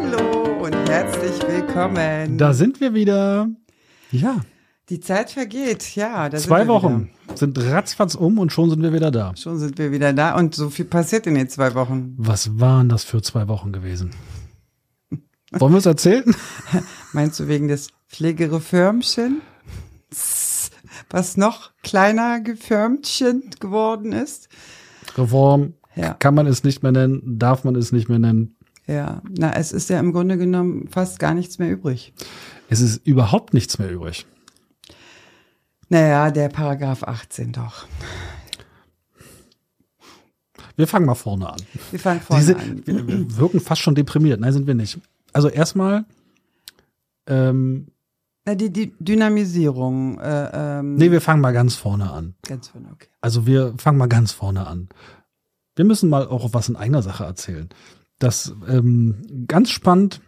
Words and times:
Hallo 0.00 0.64
und 0.64 0.74
herzlich 0.88 1.42
willkommen. 1.48 2.38
Da 2.38 2.52
sind 2.52 2.80
wir 2.80 2.94
wieder. 2.94 3.48
Ja. 4.12 4.40
Die 4.88 5.00
Zeit 5.00 5.30
vergeht, 5.30 5.96
ja. 5.96 6.30
Zwei 6.30 6.68
Wochen 6.68 7.10
wieder. 7.26 7.36
sind 7.36 7.58
ratzfatz 7.58 8.14
um 8.14 8.38
und 8.38 8.52
schon 8.52 8.70
sind 8.70 8.82
wir 8.82 8.92
wieder 8.92 9.10
da. 9.10 9.34
Schon 9.36 9.58
sind 9.58 9.76
wir 9.78 9.90
wieder 9.90 10.12
da 10.12 10.36
und 10.36 10.54
so 10.54 10.70
viel 10.70 10.84
passiert 10.84 11.26
in 11.26 11.34
den 11.34 11.48
zwei 11.48 11.74
Wochen. 11.74 12.14
Was 12.16 12.60
waren 12.60 12.88
das 12.88 13.04
für 13.04 13.22
zwei 13.22 13.48
Wochen 13.48 13.72
gewesen? 13.72 14.10
Wollen 15.50 15.72
wir 15.72 15.78
es 15.78 15.86
erzählen? 15.86 16.34
Meinst 17.12 17.40
du 17.40 17.48
wegen 17.48 17.68
des 17.68 17.88
Pflegereformchen? 18.08 19.40
Was 21.10 21.36
noch 21.36 21.72
kleiner 21.82 22.40
geförmtchen 22.40 23.50
geworden 23.58 24.12
ist? 24.12 24.48
Reform 25.16 25.74
ja. 25.96 26.14
kann 26.14 26.34
man 26.34 26.46
es 26.46 26.62
nicht 26.62 26.82
mehr 26.82 26.92
nennen, 26.92 27.38
darf 27.38 27.64
man 27.64 27.74
es 27.74 27.90
nicht 27.90 28.08
mehr 28.08 28.20
nennen. 28.20 28.54
Ja, 28.88 29.20
na, 29.38 29.54
es 29.54 29.70
ist 29.70 29.90
ja 29.90 30.00
im 30.00 30.12
Grunde 30.12 30.38
genommen 30.38 30.88
fast 30.88 31.18
gar 31.18 31.34
nichts 31.34 31.58
mehr 31.58 31.70
übrig. 31.70 32.14
Es 32.70 32.80
ist 32.80 33.06
überhaupt 33.06 33.52
nichts 33.52 33.78
mehr 33.78 33.90
übrig. 33.90 34.26
Naja, 35.90 36.30
der 36.30 36.48
Paragraph 36.48 37.02
18 37.02 37.52
doch. 37.52 37.86
Wir 40.76 40.86
fangen 40.86 41.06
mal 41.06 41.14
vorne 41.14 41.50
an. 41.50 41.60
Wir 41.90 41.98
fangen 41.98 42.20
vorne 42.20 42.40
Diese, 42.40 42.56
an. 42.56 42.82
Wir 42.86 43.36
wirken 43.36 43.60
fast 43.60 43.82
schon 43.82 43.94
deprimiert. 43.94 44.40
Nein, 44.40 44.52
sind 44.52 44.66
wir 44.66 44.74
nicht. 44.74 44.98
Also 45.32 45.48
erstmal. 45.48 46.06
Ähm, 47.26 47.88
Na, 48.46 48.54
die, 48.54 48.70
die 48.72 48.94
Dynamisierung. 48.98 50.18
Äh, 50.18 50.50
ähm, 50.78 50.94
nee, 50.94 51.10
wir 51.10 51.20
fangen 51.20 51.42
mal 51.42 51.52
ganz 51.52 51.74
vorne 51.74 52.10
an. 52.10 52.36
Ganz 52.46 52.68
vorne, 52.68 52.88
okay. 52.92 53.08
Also 53.20 53.46
wir 53.46 53.74
fangen 53.76 53.98
mal 53.98 54.08
ganz 54.08 54.32
vorne 54.32 54.66
an. 54.66 54.88
Wir 55.76 55.84
müssen 55.84 56.08
mal 56.08 56.26
auch 56.26 56.54
was 56.54 56.68
in 56.68 56.76
eigener 56.76 57.02
Sache 57.02 57.24
erzählen. 57.24 57.68
Das 58.18 58.54
ähm, 58.68 59.44
ganz 59.46 59.70
spannend. 59.70 60.20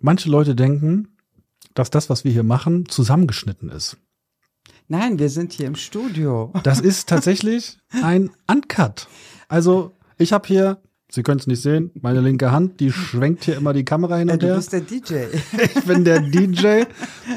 Manche 0.00 0.28
Leute 0.28 0.54
denken, 0.54 1.16
dass 1.74 1.90
das, 1.90 2.10
was 2.10 2.24
wir 2.24 2.32
hier 2.32 2.42
machen, 2.42 2.88
zusammengeschnitten 2.88 3.68
ist. 3.68 3.98
Nein, 4.88 5.18
wir 5.18 5.30
sind 5.30 5.52
hier 5.52 5.66
im 5.66 5.74
Studio. 5.74 6.52
Das 6.62 6.80
ist 6.80 7.08
tatsächlich 7.08 7.78
ein 8.02 8.30
Uncut. 8.46 9.08
Also 9.48 9.96
ich 10.18 10.32
habe 10.32 10.46
hier, 10.46 10.80
Sie 11.16 11.22
können 11.22 11.40
es 11.40 11.46
nicht 11.46 11.62
sehen, 11.62 11.92
meine 12.02 12.20
linke 12.20 12.52
Hand, 12.52 12.78
die 12.78 12.92
schwenkt 12.92 13.44
hier 13.44 13.56
immer 13.56 13.72
die 13.72 13.86
Kamera 13.86 14.16
hin 14.16 14.28
und 14.28 14.42
her. 14.42 14.50
Du 14.50 14.56
bist 14.56 14.74
der 14.74 14.82
DJ. 14.82 15.14
Ich 15.74 15.84
bin 15.84 16.04
der 16.04 16.20
DJ. 16.20 16.82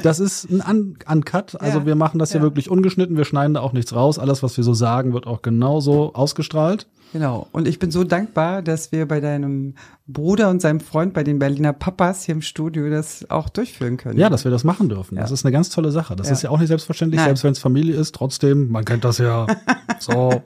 Das 0.02 0.20
ist 0.20 0.50
ein 0.50 0.60
Un 0.60 0.98
Uncut. 1.10 1.58
Also 1.58 1.78
ja, 1.78 1.86
wir 1.86 1.94
machen 1.94 2.18
das 2.18 2.32
hier 2.32 2.40
ja. 2.40 2.42
wirklich 2.42 2.70
ungeschnitten. 2.70 3.16
Wir 3.16 3.24
schneiden 3.24 3.54
da 3.54 3.62
auch 3.62 3.72
nichts 3.72 3.94
raus. 3.94 4.18
Alles, 4.18 4.42
was 4.42 4.54
wir 4.58 4.64
so 4.64 4.74
sagen, 4.74 5.14
wird 5.14 5.26
auch 5.26 5.40
genauso 5.40 6.12
ausgestrahlt. 6.12 6.88
Genau. 7.14 7.48
Und 7.52 7.66
ich 7.66 7.78
bin 7.78 7.90
so 7.90 8.04
dankbar, 8.04 8.60
dass 8.60 8.92
wir 8.92 9.08
bei 9.08 9.20
deinem 9.20 9.76
Bruder 10.06 10.50
und 10.50 10.60
seinem 10.60 10.80
Freund, 10.80 11.14
bei 11.14 11.24
den 11.24 11.38
Berliner 11.38 11.72
Papas 11.72 12.24
hier 12.24 12.34
im 12.34 12.42
Studio 12.42 12.90
das 12.90 13.30
auch 13.30 13.48
durchführen 13.48 13.96
können. 13.96 14.18
Ja, 14.18 14.28
dass 14.28 14.44
wir 14.44 14.50
das 14.50 14.62
machen 14.62 14.90
dürfen. 14.90 15.16
Ja. 15.16 15.22
Das 15.22 15.30
ist 15.30 15.46
eine 15.46 15.52
ganz 15.52 15.70
tolle 15.70 15.90
Sache. 15.90 16.16
Das 16.16 16.30
ist 16.30 16.42
ja 16.42 16.50
auch 16.50 16.58
nicht 16.58 16.68
selbstverständlich, 16.68 17.16
Nein. 17.16 17.28
selbst 17.28 17.44
wenn 17.44 17.52
es 17.52 17.58
Familie 17.58 17.96
ist. 17.96 18.14
Trotzdem, 18.14 18.70
man 18.70 18.84
kennt 18.84 19.04
das 19.04 19.16
ja. 19.16 19.46
so, 20.00 20.42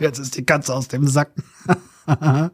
jetzt 0.00 0.18
ist 0.18 0.38
die 0.38 0.46
Katze 0.46 0.74
aus 0.74 0.88
dem 0.88 1.06
Sack. 1.06 1.30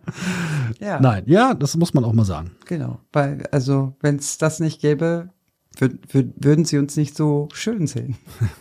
ja. 0.81 1.01
Nein, 1.01 1.25
ja, 1.27 1.55
das 1.55 1.77
muss 1.77 1.95
man 1.95 2.05
auch 2.05 2.13
mal 2.13 2.25
sagen. 2.25 2.53
Genau. 2.67 3.01
Weil, 3.13 3.47
also, 3.51 3.95
wenn 4.01 4.17
es 4.17 4.39
das 4.39 4.61
nicht 4.61 4.81
gäbe, 4.81 5.31
würd, 5.77 6.15
würd, 6.15 6.33
würden 6.37 6.65
sie 6.65 6.79
uns 6.79 6.97
nicht 6.97 7.17
so 7.17 7.49
schön 7.53 7.87
sehen. 7.87 8.17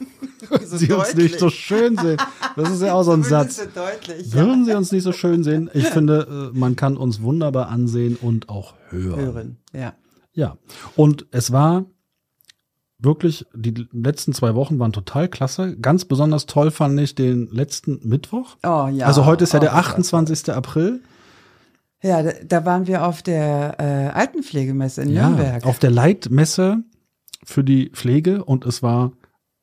so 0.65 0.77
sie 0.77 0.87
deutlich. 0.87 1.07
uns 1.09 1.15
nicht 1.15 1.39
so 1.39 1.49
schön 1.49 1.97
sehen. 1.97 2.17
Das 2.55 2.71
ist 2.71 2.81
ja 2.81 2.93
auch 2.93 3.03
so 3.03 3.11
ein 3.11 3.23
Satz. 3.23 3.57
So 3.57 3.63
deutlich, 3.65 4.33
Würden 4.33 4.65
sie 4.65 4.73
uns 4.73 4.91
nicht 4.91 5.03
so 5.03 5.11
schön 5.11 5.43
sehen? 5.43 5.69
Ich 5.73 5.87
finde, 5.87 6.51
äh, 6.53 6.57
man 6.57 6.75
kann 6.75 6.97
uns 6.97 7.21
wunderbar 7.21 7.69
ansehen 7.69 8.17
und 8.19 8.49
auch 8.49 8.75
hören. 8.89 9.19
Hören, 9.19 9.57
ja. 9.73 9.93
Ja. 10.33 10.57
Und 10.95 11.27
es 11.31 11.51
war 11.51 11.85
wirklich, 12.99 13.45
die 13.53 13.87
letzten 13.91 14.33
zwei 14.33 14.55
Wochen 14.55 14.77
waren 14.79 14.91
total 14.91 15.27
klasse. 15.27 15.77
Ganz 15.77 16.05
besonders 16.05 16.45
toll 16.45 16.71
fand 16.71 16.99
ich 16.99 17.15
den 17.15 17.47
letzten 17.51 17.99
Mittwoch. 18.07 18.57
Oh 18.63 18.87
ja. 18.91 19.05
Also 19.05 19.25
heute 19.25 19.45
ist 19.45 19.53
ja 19.53 19.59
oh, 19.59 19.61
der 19.61 19.75
28. 19.75 20.49
April. 20.49 21.01
Ja, 22.01 22.23
da, 22.23 22.31
da, 22.45 22.65
waren 22.65 22.87
wir 22.87 23.05
auf 23.05 23.21
der 23.21 23.75
äh, 23.79 24.17
Altenpflegemesse 24.17 25.01
in 25.01 25.09
ja, 25.09 25.27
Nürnberg. 25.27 25.65
Auf 25.65 25.79
der 25.79 25.91
Leitmesse 25.91 26.83
für 27.43 27.63
die 27.63 27.89
Pflege 27.89 28.43
und 28.45 28.65
es 28.65 28.83
war 28.83 29.11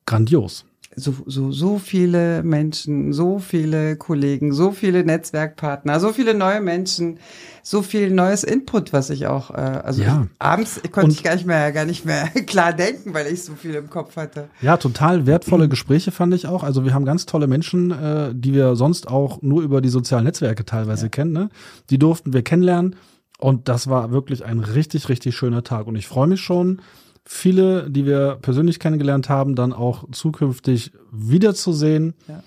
grandios 0.05 0.65
so, 0.99 1.13
so, 1.27 1.51
so 1.51 1.77
viele 1.77 2.41
Menschen, 2.41 3.13
so 3.13 3.37
viele 3.37 3.97
Kollegen, 3.97 4.51
so 4.51 4.71
viele 4.71 5.05
Netzwerkpartner, 5.05 5.99
so 5.99 6.11
viele 6.11 6.33
neue 6.33 6.59
Menschen, 6.59 7.19
so 7.61 7.83
viel 7.83 8.09
neues 8.09 8.43
Input, 8.43 8.93
was 8.93 9.11
ich 9.11 9.27
auch, 9.27 9.51
äh, 9.51 9.53
also 9.53 10.01
ja. 10.01 10.23
ich, 10.23 10.29
abends 10.39 10.81
konnte 10.91 11.09
Und 11.09 11.11
ich 11.11 11.23
gar 11.23 11.35
nicht 11.35 11.45
mehr, 11.45 11.71
gar 11.71 11.85
nicht 11.85 12.03
mehr 12.03 12.27
klar 12.47 12.73
denken, 12.73 13.13
weil 13.13 13.27
ich 13.27 13.43
so 13.43 13.53
viel 13.53 13.75
im 13.75 13.91
Kopf 13.91 14.15
hatte. 14.15 14.49
Ja, 14.61 14.77
total 14.77 15.27
wertvolle 15.27 15.69
Gespräche 15.69 16.11
fand 16.11 16.33
ich 16.33 16.47
auch. 16.47 16.63
Also 16.63 16.83
wir 16.83 16.95
haben 16.95 17.05
ganz 17.05 17.27
tolle 17.27 17.45
Menschen, 17.45 17.91
äh, 17.91 18.33
die 18.33 18.55
wir 18.55 18.75
sonst 18.75 19.07
auch 19.07 19.41
nur 19.43 19.61
über 19.61 19.81
die 19.81 19.89
sozialen 19.89 20.23
Netzwerke 20.23 20.65
teilweise 20.65 21.05
ja. 21.05 21.09
kennen. 21.09 21.31
Ne? 21.31 21.49
Die 21.91 21.99
durften 21.99 22.33
wir 22.33 22.41
kennenlernen. 22.41 22.95
Und 23.39 23.69
das 23.69 23.87
war 23.87 24.11
wirklich 24.11 24.43
ein 24.43 24.59
richtig, 24.59 25.09
richtig 25.09 25.35
schöner 25.35 25.63
Tag. 25.63 25.85
Und 25.85 25.95
ich 25.95 26.07
freue 26.07 26.25
mich 26.25 26.41
schon, 26.41 26.81
viele, 27.27 27.89
die 27.89 28.05
wir 28.05 28.37
persönlich 28.41 28.79
kennengelernt 28.79 29.29
haben, 29.29 29.55
dann 29.55 29.73
auch 29.73 30.09
zukünftig 30.11 30.91
wiederzusehen 31.11 32.13
ja. 32.27 32.41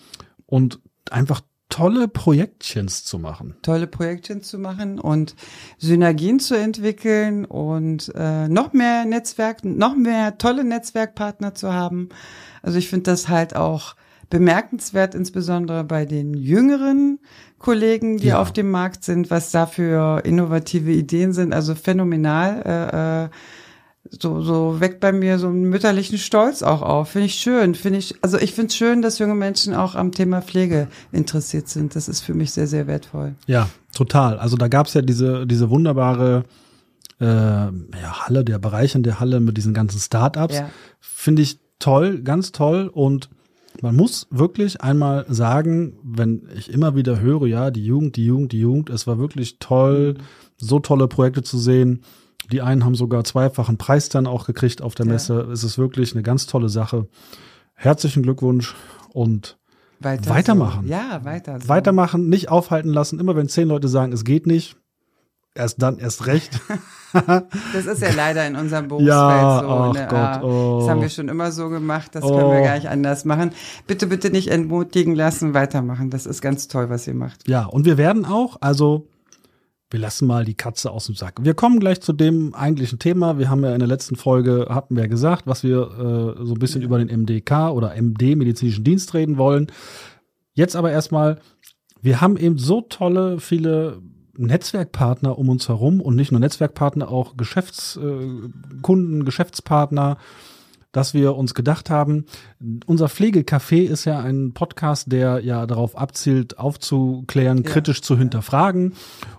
und 0.47 0.81
einfach 1.11 1.43
tolle 1.69 2.09
Projektchens 2.09 3.05
zu 3.05 3.19
machen. 3.19 3.55
Tolle 3.63 3.87
Projektchens 3.87 4.49
zu 4.49 4.59
machen 4.59 4.99
und 4.99 5.37
Synergien 5.79 6.41
zu 6.41 6.55
entwickeln 6.55 7.45
und 7.45 8.13
äh, 8.17 8.49
noch 8.49 8.73
mehr 8.73 9.05
Netzwerk, 9.05 9.65
noch 9.65 9.95
mehr 9.95 10.39
tolle 10.39 10.65
Netzwerkpartner 10.65 11.55
zu 11.55 11.73
haben. 11.73 12.09
Also 12.63 12.79
ich 12.79 12.89
finde 12.89 13.11
das 13.11 13.29
halt 13.29 13.55
auch 13.55 13.95
bemerkenswert, 14.31 15.15
insbesondere 15.15 15.85
bei 15.85 16.05
den 16.07 16.35
jüngeren 16.35 17.19
Kollegen, 17.59 18.19
die 18.19 18.29
ja. 18.29 18.41
auf 18.41 18.53
dem 18.53 18.71
Markt 18.71 19.05
sind, 19.05 19.31
was 19.31 19.51
da 19.51 19.67
für 19.67 20.25
innovative 20.25 20.91
Ideen 20.91 21.33
sind. 21.33 21.53
Also 21.53 21.75
phänomenal. 21.75 22.63
Äh, 22.65 23.25
äh, 23.25 23.29
so, 24.09 24.41
so 24.41 24.81
weckt 24.81 25.01
bei 25.01 25.13
mir 25.13 25.39
so 25.39 25.49
einen 25.49 25.65
mütterlichen 25.65 26.19
Stolz 26.19 26.63
auch 26.63 26.83
auf. 26.83 27.11
Finde 27.11 27.27
ich 27.27 27.35
schön. 27.35 27.75
Finde 27.75 27.99
ich, 27.99 28.15
also 28.23 28.39
ich 28.39 28.55
finde 28.55 28.69
es 28.69 28.77
schön, 28.77 29.03
dass 29.03 29.19
junge 29.19 29.35
Menschen 29.35 29.75
auch 29.75 29.95
am 29.95 30.13
Thema 30.13 30.41
Pflege 30.41 30.89
interessiert 31.13 31.69
sind. 31.69 31.95
Das 31.95 32.09
ist 32.09 32.21
für 32.21 32.35
mich 32.35 32.53
sehr, 32.53 32.67
sehr 32.67 32.87
wertvoll. 32.87 33.35
Ja, 33.47 33.69
total. 33.95 34.39
Also 34.39 34.57
da 34.57 34.69
gab 34.69 34.87
es 34.87 34.95
ja 34.95 35.03
diese, 35.03 35.47
diese 35.47 35.69
wunderbare 35.69 36.45
äh, 37.21 37.25
ja, 37.25 37.71
Halle, 38.03 38.45
der 38.45 38.59
Bereich 38.59 38.95
in 38.95 39.03
der 39.03 39.21
Halle 39.21 39.39
mit 39.41 39.57
diesen 39.59 39.75
ganzen 39.75 40.01
Startups. 40.01 40.57
Ja. 40.57 40.71
Finde 40.99 41.43
ich 41.43 41.59
toll, 41.79 42.23
ganz 42.23 42.53
toll. 42.53 42.91
Und 42.93 43.29
man 43.83 43.95
muss 43.95 44.27
wirklich 44.31 44.81
einmal 44.81 45.27
sagen, 45.29 45.99
wenn 46.03 46.49
ich 46.57 46.73
immer 46.73 46.97
wieder 46.97 47.21
höre, 47.21 47.47
ja, 47.47 47.71
die 47.71 47.85
Jugend, 47.85 48.17
die 48.17 48.25
Jugend, 48.25 48.53
die 48.53 48.61
Jugend, 48.61 48.89
es 48.89 49.07
war 49.07 49.19
wirklich 49.19 49.59
toll, 49.59 50.15
so 50.57 50.81
tolle 50.81 51.07
Projekte 51.07 51.43
zu 51.43 51.59
sehen 51.59 52.03
die 52.51 52.63
einen 52.63 52.85
haben 52.85 52.95
sogar 52.95 53.25
zweifachen 53.25 53.79
Preis 53.79 54.09
dann 54.09 54.27
auch 54.27 54.47
gekriegt 54.47 54.83
auf 54.83 54.95
der 54.95 55.07
Messe. 55.07 55.45
Ja. 55.47 55.53
Es 55.53 55.65
ist 55.65 55.79
wirklich 55.79 56.15
eine 56.15 56.23
ganz 56.23 56.47
tolle 56.47 56.69
Sache. 56.69 57.09
Herzlichen 57.75 58.23
Glückwunsch 58.23 58.75
und 59.13 59.59
weiter 60.01 60.31
weitermachen. 60.31 60.87
So. 60.87 60.93
Ja, 60.93 61.25
weiter. 61.25 61.61
So. 61.61 61.69
Weitermachen, 61.69 62.29
nicht 62.29 62.49
aufhalten 62.49 62.91
lassen. 62.91 63.19
Immer 63.19 63.37
wenn 63.37 63.49
zehn 63.49 63.69
Leute 63.69 63.89
sagen, 63.89 64.13
es 64.13 64.25
geht 64.25 64.47
nicht, 64.47 64.77
erst 65.55 65.83
dann 65.83 65.99
erst 65.99 66.27
recht. 66.27 66.61
das 67.73 67.87
ist 67.87 68.03
ja 68.03 68.11
leider 68.15 68.47
in 68.47 68.57
unserem 68.57 68.89
Berufsfeld 68.89 69.17
ja, 69.17 69.61
so. 69.61 69.69
Ach 69.69 69.93
ne? 69.93 70.07
Gott, 70.09 70.43
oh. 70.43 70.79
Das 70.81 70.91
haben 70.91 71.01
wir 71.03 71.09
schon 71.09 71.29
immer 71.29 71.53
so 71.53 71.69
gemacht, 71.69 72.15
das 72.15 72.25
oh. 72.25 72.37
können 72.37 72.51
wir 72.51 72.63
gar 72.63 72.75
nicht 72.75 72.89
anders 72.89 73.25
machen. 73.25 73.53
Bitte, 73.87 74.07
bitte 74.07 74.31
nicht 74.31 74.49
entmutigen 74.49 75.15
lassen, 75.15 75.55
weitermachen. 75.55 76.11
Das 76.11 76.27
ist 76.27 76.41
ganz 76.41 76.69
toll, 76.69 76.89
was 76.89 77.07
ihr 77.07 77.15
macht. 77.15 77.49
Ja, 77.49 77.67
und 77.67 77.85
wir 77.85 77.99
werden 77.99 78.25
auch, 78.25 78.59
also 78.61 79.09
wir 79.91 79.99
lassen 80.01 80.27
mal 80.27 80.45
die 80.45 80.55
Katze 80.55 80.91
aus 80.91 81.07
dem 81.07 81.17
Sack. 81.17 81.41
Wir 81.43 81.55
kommen 81.55 81.81
gleich 81.81 82.01
zu 82.01 82.13
dem 82.13 82.55
eigentlichen 82.55 83.01
Thema. 83.01 83.39
Wir 83.39 83.51
haben 83.51 83.65
ja 83.65 83.73
in 83.73 83.81
der 83.81 83.89
letzten 83.89 84.15
Folge, 84.15 84.67
hatten 84.71 84.97
wir 84.97 85.09
gesagt, 85.09 85.47
was 85.47 85.65
wir 85.65 86.37
äh, 86.39 86.45
so 86.45 86.55
ein 86.55 86.59
bisschen 86.61 86.83
ja. 86.83 86.87
über 86.87 86.99
den 86.99 87.09
MDK 87.09 87.71
oder 87.71 87.95
MD, 88.01 88.37
medizinischen 88.37 88.85
Dienst 88.85 89.15
reden 89.15 89.37
wollen. 89.37 89.67
Jetzt 90.55 90.77
aber 90.77 90.93
erstmal, 90.93 91.41
wir 92.01 92.21
haben 92.21 92.37
eben 92.37 92.57
so 92.57 92.83
tolle, 92.83 93.41
viele 93.41 94.01
Netzwerkpartner 94.37 95.37
um 95.37 95.49
uns 95.49 95.69
herum 95.69 96.01
und 96.01 96.15
nicht 96.15 96.31
nur 96.31 96.41
Netzwerkpartner, 96.41 97.11
auch 97.11 97.37
Geschäftskunden, 97.37 99.21
äh, 99.21 99.25
Geschäftspartner, 99.25 100.19
dass 100.93 101.15
wir 101.15 101.37
uns 101.37 101.55
gedacht 101.55 101.89
haben, 101.89 102.25
unser 102.87 103.07
Pflegecafé 103.07 103.83
ist 103.83 104.05
ja 104.05 104.19
ein 104.19 104.53
Podcast, 104.55 105.13
der 105.13 105.45
ja 105.45 105.67
darauf 105.67 105.97
abzielt, 105.97 106.59
aufzuklären, 106.59 107.59
ja. 107.59 107.63
kritisch 107.63 108.03
zu 108.03 108.19
hinterfragen. 108.19 108.95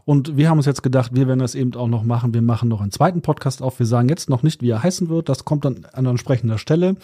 Und 0.05 0.37
wir 0.37 0.49
haben 0.49 0.57
uns 0.57 0.65
jetzt 0.65 0.83
gedacht, 0.83 1.13
wir 1.13 1.27
werden 1.27 1.39
das 1.39 1.55
eben 1.55 1.73
auch 1.75 1.87
noch 1.87 2.03
machen. 2.03 2.33
Wir 2.33 2.41
machen 2.41 2.69
noch 2.69 2.81
einen 2.81 2.91
zweiten 2.91 3.21
Podcast 3.21 3.61
auf. 3.61 3.79
Wir 3.79 3.85
sagen 3.85 4.07
jetzt 4.07 4.29
noch 4.29 4.43
nicht, 4.43 4.61
wie 4.61 4.69
er 4.69 4.83
heißen 4.83 5.09
wird. 5.09 5.27
Das 5.27 5.43
kommt 5.43 5.65
dann 5.65 5.85
an 5.91 6.05
entsprechender 6.05 6.57
Stelle. 6.57 6.95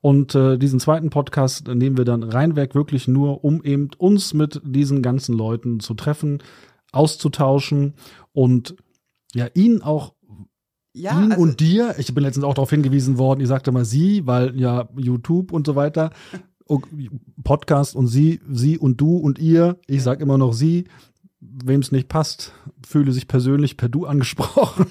Und 0.00 0.34
äh, 0.34 0.58
diesen 0.58 0.80
zweiten 0.80 1.10
Podcast 1.10 1.68
nehmen 1.68 1.96
wir 1.96 2.04
dann 2.04 2.22
reinweg 2.22 2.74
wirklich 2.74 3.08
nur, 3.08 3.42
um 3.42 3.62
eben 3.62 3.88
uns 3.96 4.34
mit 4.34 4.60
diesen 4.64 5.00
ganzen 5.00 5.34
Leuten 5.36 5.80
zu 5.80 5.94
treffen, 5.94 6.42
auszutauschen 6.92 7.94
und 8.32 8.76
ja, 9.34 9.46
ihnen 9.54 9.82
auch 9.82 10.14
Ja, 10.94 11.20
Ihnen 11.20 11.32
also- 11.32 11.42
und 11.42 11.60
dir. 11.60 11.96
Ich 11.98 12.14
bin 12.14 12.22
letztens 12.22 12.44
auch 12.44 12.54
darauf 12.54 12.70
hingewiesen 12.70 13.18
worden, 13.18 13.40
ihr 13.40 13.48
sagte 13.48 13.72
mal 13.72 13.84
sie, 13.84 14.26
weil 14.26 14.58
ja 14.58 14.88
YouTube 14.96 15.52
und 15.52 15.66
so 15.66 15.74
weiter. 15.74 16.10
Podcast 17.44 17.94
und 17.94 18.06
sie, 18.06 18.40
sie 18.48 18.78
und 18.78 19.00
du 19.00 19.16
und 19.18 19.38
ihr. 19.38 19.78
Ich 19.86 20.02
sag 20.02 20.20
immer 20.20 20.38
noch 20.38 20.52
sie. 20.52 20.84
Wem 21.40 21.80
es 21.80 21.92
nicht 21.92 22.08
passt, 22.08 22.52
fühle 22.86 23.12
sich 23.12 23.28
persönlich 23.28 23.76
per 23.76 23.90
Du 23.90 24.06
angesprochen. 24.06 24.86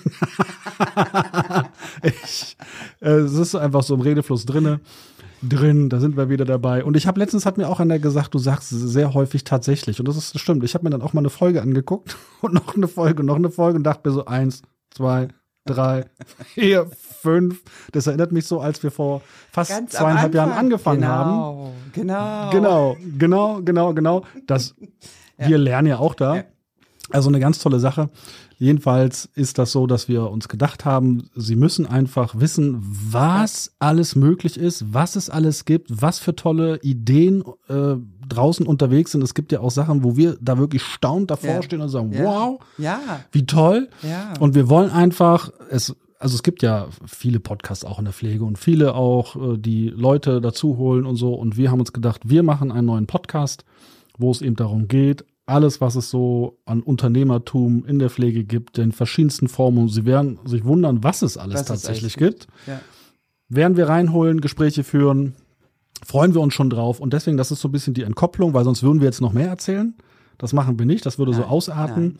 ich, 2.03 2.57
äh, 3.01 3.09
es 3.09 3.33
ist 3.33 3.55
einfach 3.55 3.81
so 3.81 3.95
im 3.95 4.01
Redefluss 4.01 4.45
drinne. 4.45 4.81
Drin, 5.41 5.89
da 5.89 5.99
sind 5.99 6.15
wir 6.15 6.29
wieder 6.29 6.45
dabei. 6.45 6.83
Und 6.83 6.95
ich 6.95 7.07
habe 7.07 7.19
letztens 7.19 7.47
hat 7.47 7.57
mir 7.57 7.67
auch 7.67 7.79
einer 7.79 7.97
gesagt, 7.97 8.35
du 8.35 8.39
sagst 8.39 8.69
sehr 8.69 9.15
häufig 9.15 9.43
tatsächlich. 9.45 9.99
Und 9.99 10.07
das 10.07 10.15
ist 10.15 10.35
das 10.35 10.41
stimmt. 10.41 10.63
Ich 10.63 10.75
habe 10.75 10.83
mir 10.83 10.91
dann 10.91 11.01
auch 11.01 11.13
mal 11.13 11.21
eine 11.21 11.31
Folge 11.31 11.61
angeguckt 11.61 12.17
und 12.41 12.53
noch 12.53 12.75
eine 12.75 12.87
Folge, 12.87 13.23
noch 13.23 13.37
eine 13.37 13.49
Folge 13.49 13.77
und 13.77 13.83
dachte 13.83 14.07
mir 14.07 14.13
so 14.13 14.25
eins, 14.25 14.61
zwei, 14.91 15.29
drei, 15.65 16.05
vier, 16.53 16.89
fünf. 17.21 17.61
Das 17.91 18.07
erinnert 18.07 18.31
mich 18.31 18.45
so, 18.47 18.59
als 18.59 18.83
wir 18.83 18.91
vor 18.91 19.21
fast 19.51 19.71
Ganz 19.71 19.91
zweieinhalb 19.91 20.33
Jahren 20.33 20.51
angefangen 20.51 21.07
haben. 21.07 21.73
Genau, 21.93 22.49
genau. 22.49 22.49
Genau, 22.51 22.97
genau, 23.17 23.61
genau, 23.61 23.93
genau. 23.93 24.25
Das, 24.47 24.75
Wir 25.37 25.57
lernen 25.57 25.87
ja 25.87 25.97
auch 25.99 26.15
da. 26.15 26.35
Ja. 26.37 26.43
Also 27.13 27.29
eine 27.29 27.39
ganz 27.39 27.59
tolle 27.59 27.79
Sache. 27.79 28.09
Jedenfalls 28.57 29.29
ist 29.35 29.57
das 29.59 29.71
so, 29.71 29.87
dass 29.87 30.07
wir 30.07 30.29
uns 30.29 30.47
gedacht 30.47 30.83
haben, 30.85 31.29
Sie 31.35 31.55
müssen 31.55 31.85
einfach 31.85 32.39
wissen, 32.39 32.77
was 32.81 33.73
alles 33.79 34.15
möglich 34.15 34.57
ist, 34.57 34.93
was 34.93 35.15
es 35.15 35.29
alles 35.29 35.65
gibt, 35.65 36.01
was 36.01 36.19
für 36.19 36.35
tolle 36.35 36.79
Ideen 36.81 37.43
äh, 37.67 37.95
draußen 38.27 38.65
unterwegs 38.65 39.11
sind. 39.11 39.21
Es 39.23 39.33
gibt 39.33 39.51
ja 39.51 39.59
auch 39.59 39.71
Sachen, 39.71 40.03
wo 40.03 40.15
wir 40.17 40.37
da 40.41 40.57
wirklich 40.57 40.83
staunt 40.83 41.29
davor 41.29 41.49
Ja. 41.55 41.61
stehen 41.61 41.81
und 41.81 41.89
sagen, 41.89 42.11
Ja. 42.13 42.23
wow, 42.23 42.59
Ja, 42.77 42.99
wie 43.31 43.45
toll. 43.45 43.89
ja. 44.01 44.33
Und 44.39 44.55
wir 44.55 44.69
wollen 44.69 44.89
einfach, 44.91 45.49
es, 45.69 45.95
also 46.19 46.35
es 46.35 46.41
gibt 46.43 46.63
ja 46.63 46.87
viele 47.05 47.39
Podcasts 47.39 47.83
auch 47.85 47.99
in 47.99 48.05
der 48.05 48.13
Pflege 48.13 48.43
und 48.45 48.57
viele 48.57 48.95
auch, 48.95 49.35
äh, 49.35 49.57
die 49.57 49.89
Leute 49.89 50.41
dazu 50.41 50.77
holen 50.77 51.05
und 51.05 51.17
so. 51.17 51.33
Und 51.33 51.57
wir 51.57 51.69
haben 51.69 51.79
uns 51.79 51.93
gedacht, 51.93 52.21
wir 52.25 52.43
machen 52.43 52.71
einen 52.71 52.87
neuen 52.87 53.07
Podcast, 53.07 53.65
wo 54.17 54.31
es 54.31 54.41
eben 54.41 54.55
darum 54.55 54.87
geht, 54.87 55.25
alles, 55.45 55.81
was 55.81 55.95
es 55.95 56.09
so 56.09 56.57
an 56.65 56.81
Unternehmertum 56.81 57.85
in 57.85 57.99
der 57.99 58.09
Pflege 58.09 58.43
gibt, 58.45 58.77
in 58.77 58.91
verschiedensten 58.91 59.47
Formen. 59.47 59.89
Sie 59.89 60.05
werden 60.05 60.39
sich 60.45 60.63
wundern, 60.63 61.03
was 61.03 61.21
es 61.21 61.37
alles 61.37 61.61
Was 61.61 61.65
tatsächlich 61.67 62.15
gibt. 62.17 62.47
ja. 62.67 62.79
Werden 63.49 63.77
wir 63.77 63.87
reinholen, 63.87 64.41
Gespräche 64.41 64.83
führen, 64.83 65.35
freuen 66.03 66.33
wir 66.33 66.41
uns 66.41 66.53
schon 66.55 66.69
drauf. 66.71 66.99
Und 66.99 67.13
deswegen, 67.13 67.37
das 67.37 67.51
ist 67.51 67.61
so 67.61 67.67
ein 67.67 67.71
bisschen 67.71 67.93
die 67.93 68.01
Entkopplung, 68.03 68.53
weil 68.53 68.63
sonst 68.63 68.81
würden 68.81 68.99
wir 68.99 69.05
jetzt 69.05 69.21
noch 69.21 69.33
mehr 69.33 69.49
erzählen. 69.49 69.93
Das 70.39 70.53
machen 70.53 70.79
wir 70.79 70.85
nicht, 70.87 71.05
das 71.05 71.19
würde 71.19 71.33
so 71.33 71.41
Nein, 71.41 71.49
ausarten. 71.49 72.03
nein. 72.03 72.19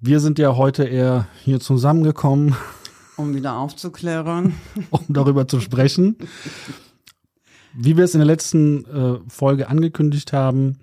Wir 0.00 0.18
sind 0.20 0.38
ja 0.38 0.56
heute 0.56 0.84
eher 0.84 1.28
hier 1.44 1.60
zusammengekommen, 1.60 2.56
Um 3.16 3.34
wieder 3.34 3.56
aufzuklären. 3.56 4.54
um 4.90 5.00
darüber 5.08 5.46
zu 5.46 5.60
sprechen. 5.60 6.16
Wie 7.74 7.96
wir 7.96 8.04
es 8.04 8.14
in 8.14 8.20
der 8.20 8.26
letzten 8.26 8.84
äh, 8.86 9.18
Folge 9.28 9.68
angekündigt 9.68 10.32
haben, 10.32 10.78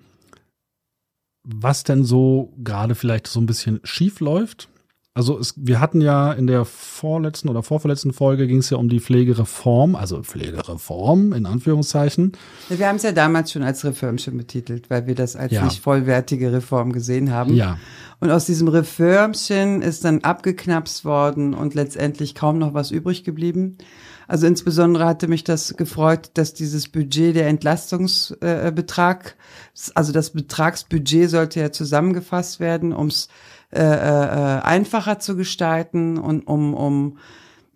was 1.46 1.84
denn 1.84 2.04
so 2.04 2.52
gerade 2.62 2.94
vielleicht 2.94 3.28
so 3.28 3.40
ein 3.40 3.46
bisschen 3.46 3.80
schief 3.84 4.20
läuft. 4.20 4.68
Also 5.14 5.38
es, 5.38 5.54
wir 5.56 5.80
hatten 5.80 6.02
ja 6.02 6.30
in 6.32 6.46
der 6.46 6.66
vorletzten 6.66 7.48
oder 7.48 7.62
vorverletzten 7.62 8.12
Folge 8.12 8.46
ging 8.46 8.58
es 8.58 8.68
ja 8.68 8.76
um 8.76 8.90
die 8.90 9.00
Pflegereform, 9.00 9.94
also 9.94 10.22
Pflegereform 10.22 11.32
in 11.32 11.46
Anführungszeichen. 11.46 12.32
Wir 12.68 12.86
haben 12.86 12.96
es 12.96 13.02
ja 13.02 13.12
damals 13.12 13.50
schon 13.52 13.62
als 13.62 13.82
Reformchen 13.82 14.36
betitelt, 14.36 14.90
weil 14.90 15.06
wir 15.06 15.14
das 15.14 15.34
als 15.34 15.52
Ja. 15.52 15.64
nicht 15.64 15.80
vollwertige 15.80 16.52
Reform 16.52 16.92
gesehen 16.92 17.30
haben. 17.32 17.54
Ja, 17.54 17.78
Und 18.20 18.30
aus 18.30 18.44
diesem 18.44 18.68
Reformchen 18.68 19.80
ist 19.80 20.04
dann 20.04 20.22
abgeknapst 20.22 21.06
worden 21.06 21.54
und 21.54 21.74
letztendlich 21.74 22.34
kaum 22.34 22.58
noch 22.58 22.74
was 22.74 22.90
übrig 22.90 23.24
geblieben. 23.24 23.78
Also 24.28 24.46
insbesondere 24.46 25.06
hatte 25.06 25.28
mich 25.28 25.44
das 25.44 25.76
gefreut, 25.76 26.30
dass 26.34 26.52
dieses 26.54 26.88
Budget 26.88 27.36
der 27.36 27.46
Entlastungsbetrag, 27.46 29.36
äh, 29.36 29.90
also 29.94 30.12
das 30.12 30.30
Betragsbudget 30.30 31.30
sollte 31.30 31.60
ja 31.60 31.70
zusammengefasst 31.70 32.60
werden, 32.60 32.92
um 32.92 33.06
es 33.08 33.28
äh, 33.72 33.80
äh, 33.80 34.60
einfacher 34.62 35.18
zu 35.18 35.36
gestalten 35.36 36.18
und 36.18 36.46
um, 36.46 36.74
um 36.74 37.18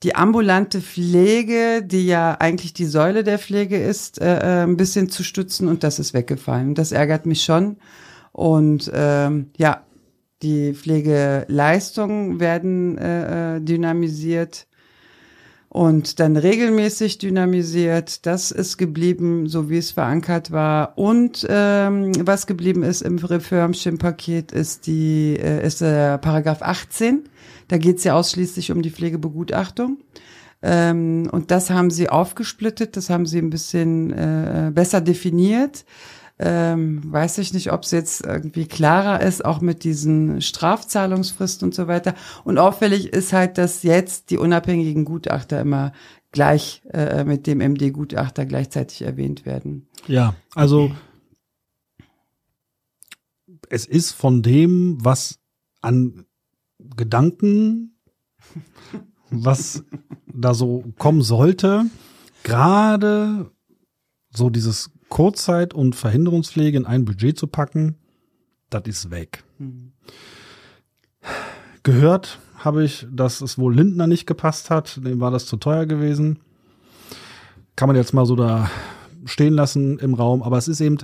die 0.03 0.15
ambulante 0.15 0.81
Pflege, 0.81 1.83
die 1.85 2.07
ja 2.07 2.37
eigentlich 2.41 2.73
die 2.73 2.87
Säule 2.87 3.23
der 3.23 3.39
Pflege 3.39 3.77
ist, 3.81 4.21
äh, 4.21 4.39
äh, 4.39 4.63
ein 4.63 4.77
bisschen 4.77 5.11
zu 5.11 5.23
stützen 5.23 5.69
und 5.69 5.85
das 5.85 5.99
ist 5.99 6.15
weggefallen. 6.15 6.75
Das 6.75 6.93
ärgert 6.93 7.27
mich 7.27 7.43
schon. 7.45 7.77
Und 8.33 8.91
ähm, 8.95 9.51
ja, 9.59 9.85
die 10.43 10.73
Pflegeleistungen 10.75 12.41
werden 12.41 12.97
äh, 12.97 13.57
äh, 13.57 13.61
dynamisiert 13.61 14.67
und 15.71 16.19
dann 16.19 16.37
regelmäßig 16.37 17.19
dynamisiert. 17.19 18.27
Das 18.27 18.51
ist 18.51 18.77
geblieben, 18.77 19.47
so 19.47 19.71
wie 19.71 19.79
es 19.79 19.93
verankert 19.93 20.51
war. 20.51 20.99
Und 20.99 21.47
ähm, 21.49 22.11
was 22.27 22.49
geblieben 22.49 22.83
ist 22.83 23.03
im 23.03 23.19
Reformchen-Paket 23.19 24.51
ist 24.51 24.89
die 24.89 25.39
äh, 25.41 25.65
ist 25.65 25.81
der 25.81 26.19
Paragraph 26.19 26.61
18. 26.61 27.23
Da 27.69 27.79
geht 27.79 27.99
es 27.99 28.05
ja 28.05 28.15
ausschließlich 28.15 28.73
um 28.73 28.83
die 28.83 28.91
Pflegebegutachtung. 28.91 29.99
Ähm, 30.61 31.29
und 31.31 31.53
das 31.53 31.71
haben 31.71 31.93
sie 31.93 32.11
aufgesplittet, 32.11 32.97
das 32.97 33.09
haben 33.09 33.25
sie 33.25 33.39
ein 33.39 33.51
bisschen 33.51 34.11
äh, 34.13 34.73
besser 34.75 35.01
definiert. 35.01 35.85
Ähm, 36.43 37.03
weiß 37.05 37.37
ich 37.39 37.53
nicht, 37.53 37.71
ob 37.71 37.83
es 37.83 37.91
jetzt 37.91 38.25
irgendwie 38.25 38.65
klarer 38.65 39.21
ist, 39.21 39.45
auch 39.45 39.61
mit 39.61 39.85
diesen 39.85 40.41
Strafzahlungsfristen 40.41 41.69
und 41.69 41.75
so 41.75 41.87
weiter. 41.87 42.15
Und 42.45 42.57
auffällig 42.57 43.13
ist 43.13 43.35
halt, 43.35 43.59
dass 43.59 43.83
jetzt 43.83 44.31
die 44.31 44.39
unabhängigen 44.39 45.05
Gutachter 45.05 45.61
immer 45.61 45.93
gleich 46.33 46.81
äh, 46.93 47.25
mit 47.25 47.47
dem 47.47 47.61
MD-Gutachter 47.61 48.47
gleichzeitig 48.47 49.03
erwähnt 49.03 49.45
werden. 49.45 49.87
ja, 50.07 50.35
also 50.55 50.91
es 53.69 53.85
ist 53.87 54.13
von 54.13 54.43
dem, 54.43 54.99
was 55.01 55.39
an 55.83 56.25
Gedanken, 56.97 57.97
was 59.31 59.85
da 60.27 60.55
so 60.55 60.85
kommen 60.99 61.23
sollte, 61.23 61.87
gerade 62.43 63.51
so 64.31 64.51
dieses 64.51 64.91
Kurzzeit- 65.11 65.75
und 65.75 65.95
Verhinderungspflege 65.95 66.79
in 66.79 66.87
ein 66.87 67.05
Budget 67.05 67.39
zu 67.39 67.47
packen, 67.47 67.97
das 68.71 68.85
ist 68.87 69.11
weg. 69.11 69.45
Gehört 71.83 72.39
habe 72.57 72.85
ich, 72.85 73.07
dass 73.11 73.41
es 73.41 73.59
wohl 73.59 73.75
Lindner 73.75 74.07
nicht 74.07 74.27
gepasst 74.27 74.71
hat, 74.71 75.05
dem 75.05 75.21
war 75.21 75.31
das 75.31 75.47
zu 75.47 75.57
teuer 75.57 75.87
gewesen. 75.87 76.39
Kann 77.77 77.89
man 77.89 77.97
jetzt 77.97 78.15
mal 78.15 78.27
so 78.27 78.37
da 78.37 78.71
stehen 79.25 79.55
lassen 79.55 79.99
im 79.99 80.15
Raum, 80.15 80.43
aber 80.43 80.59
es 80.59 80.69
ist 80.69 80.81
eben, 80.81 80.99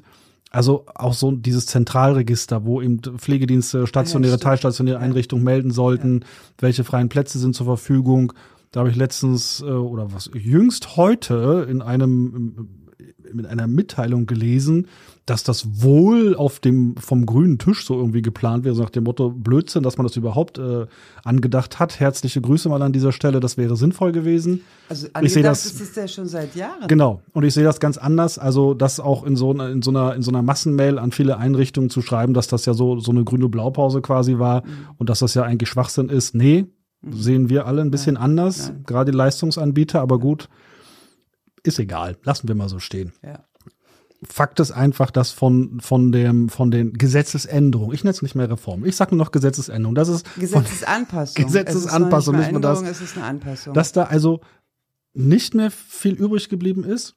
also 0.50 0.85
auch 0.95 1.14
so 1.14 1.33
dieses 1.33 1.66
Zentralregister, 1.66 2.64
wo 2.64 2.81
eben 2.81 3.00
Pflegedienste, 3.00 3.87
stationäre, 3.87 4.35
stimmt. 4.35 4.45
teilstationäre 4.45 4.99
Ja. 4.99 5.02
Einrichtungen 5.02 5.45
melden 5.45 5.71
sollten, 5.71 6.25
welche 6.59 6.85
freien 6.85 7.09
Plätze 7.09 7.38
sind 7.38 7.54
zur 7.54 7.66
Verfügung. 7.66 8.33
Da 8.71 8.81
habe 8.81 8.90
ich 8.90 8.97
letztens 8.97 9.61
äh, 9.61 9.64
oder 9.64 10.12
was 10.12 10.31
jüngst 10.35 10.97
heute 10.97 11.66
in 11.69 11.83
einem 11.83 12.69
mit 13.33 13.45
einer 13.47 13.67
Mitteilung 13.67 14.26
gelesen, 14.26 14.87
dass 15.26 15.43
das 15.43 15.83
wohl 15.83 16.35
auf 16.37 16.61
dem 16.61 16.97
vom 16.97 17.26
grünen 17.26 17.59
Tisch 17.59 17.85
so 17.85 17.95
irgendwie 17.97 18.23
geplant 18.23 18.65
wäre, 18.65 18.75
so 18.75 18.83
nach 18.83 18.91
dem 18.91 19.05
Motto 19.05 19.31
Blödsinn, 19.31 19.83
dass 19.83 19.99
man 19.99 20.07
das 20.07 20.17
überhaupt 20.17 20.59
äh, 20.59 20.87
angedacht 21.25 21.79
hat. 21.79 22.00
Herzliche 22.00 22.41
Grüße 22.41 22.69
mal 22.69 22.81
an 22.83 22.93
dieser 22.93 23.12
Stelle, 23.12 23.41
das 23.41 23.57
wäre 23.59 23.76
sinnvoll 23.76 24.12
gewesen. 24.12 24.62
Also 24.88 25.09
Ich 25.23 25.33
sehe 25.33 25.43
das- 25.43 25.67
ist 25.67 25.81
es 25.81 25.95
ja 25.95 26.09
schon 26.09 26.26
seit 26.26 26.55
Jahren. 26.55 26.87
Genau. 26.88 27.21
Und 27.33 27.45
ich 27.45 27.53
sehe 27.55 27.65
das 27.65 27.81
ganz 27.81 27.99
anders. 27.99 28.38
Also, 28.38 28.73
das 28.73 29.00
auch 29.00 29.25
in 29.25 29.37
so, 29.37 29.50
einer- 29.50 29.69
in 29.71 29.83
so 29.83 29.91
einer, 29.91 30.15
in 30.15 30.23
so 30.23 30.31
einer 30.31 30.43
Massenmail 30.43 30.99
an 30.99 31.11
viele 31.12 31.37
Einrichtungen 31.38 31.91
zu 31.91 32.00
schreiben, 32.03 32.33
dass 32.35 32.47
das 32.49 32.65
ja 32.65 32.73
so, 32.75 32.99
so 33.00 33.11
eine 33.11 33.25
grüne 33.25 33.49
Blaupause 33.49 34.00
quasi 34.00 34.38
war 34.38 34.65
Mhm. 34.65 34.71
und 34.99 35.11
dass 35.11 35.19
das 35.19 35.35
ja 35.35 35.43
eigentlich 35.43 35.69
Schwachsinn 35.69 36.09
ist. 36.09 36.35
Nee, 36.35 36.67
sehen 37.11 37.49
wir 37.50 37.67
alle 37.67 37.83
ein 37.83 37.91
bisschen 37.91 38.15
Nein, 38.15 38.23
anders. 38.23 38.69
nein. 38.69 38.85
Gerade 38.87 39.11
die 39.11 39.17
Leistungsanbieter, 39.19 40.00
aber 40.00 40.19
gut. 40.19 40.49
Ist 41.66 41.78
egal. 41.78 42.16
Lassen 42.23 42.49
wir 42.49 42.54
mal 42.54 42.68
so 42.68 42.78
stehen. 42.78 43.12
Ja. 43.23 43.44
Fakt 44.25 44.61
ist 44.61 44.70
einfach, 44.70 45.11
dass 45.11 45.30
von, 45.30 45.80
von 45.80 46.11
dem, 46.11 46.49
von 46.49 46.70
den 46.70 46.94
Gesetzesänderungen, 46.94 47.94
ich 47.94 48.02
nenne 48.02 48.12
es 48.12 48.23
nicht 48.23 48.35
mehr 48.35 48.50
Reform, 48.50 48.85
ich 48.85 48.96
sage 48.96 49.14
nur 49.14 49.25
noch 49.25 49.30
Gesetzesänderung, 49.30 49.94
das 49.94 50.08
ist 50.08 50.35
Gesetzesanpassung. 50.37 51.44
Gesetzesanpassung, 51.44 52.35
es 52.37 52.52
nicht 52.52 52.64
das. 52.64 52.80
nicht 52.80 52.87
Änderung, 52.87 52.87
es 52.87 53.00
ist 53.00 53.16
eine 53.16 53.26
Anpassung. 53.26 53.75
dass 53.75 53.92
da 53.92 54.04
also 54.04 54.40
nicht 55.12 55.54
mehr 55.54 55.70
viel 55.70 56.14
übrig 56.14 56.49
geblieben 56.49 56.85
ist. 56.85 57.16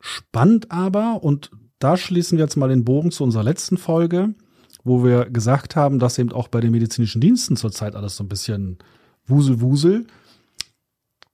Spannend 0.00 0.70
aber, 0.70 1.22
und 1.22 1.50
da 1.78 1.96
schließen 1.96 2.38
wir 2.38 2.44
jetzt 2.44 2.56
mal 2.56 2.68
den 2.68 2.84
Bogen 2.84 3.10
zu 3.10 3.24
unserer 3.24 3.44
letzten 3.44 3.76
Folge, 3.76 4.34
wo 4.82 5.04
wir 5.04 5.26
gesagt 5.26 5.76
haben, 5.76 5.98
dass 5.98 6.18
eben 6.18 6.32
auch 6.32 6.48
bei 6.48 6.60
den 6.60 6.70
medizinischen 6.70 7.20
Diensten 7.20 7.56
zurzeit 7.56 7.94
alles 7.96 8.16
so 8.16 8.24
ein 8.24 8.28
bisschen 8.28 8.78
Wusel, 9.26 9.60
Wusel, 9.60 10.06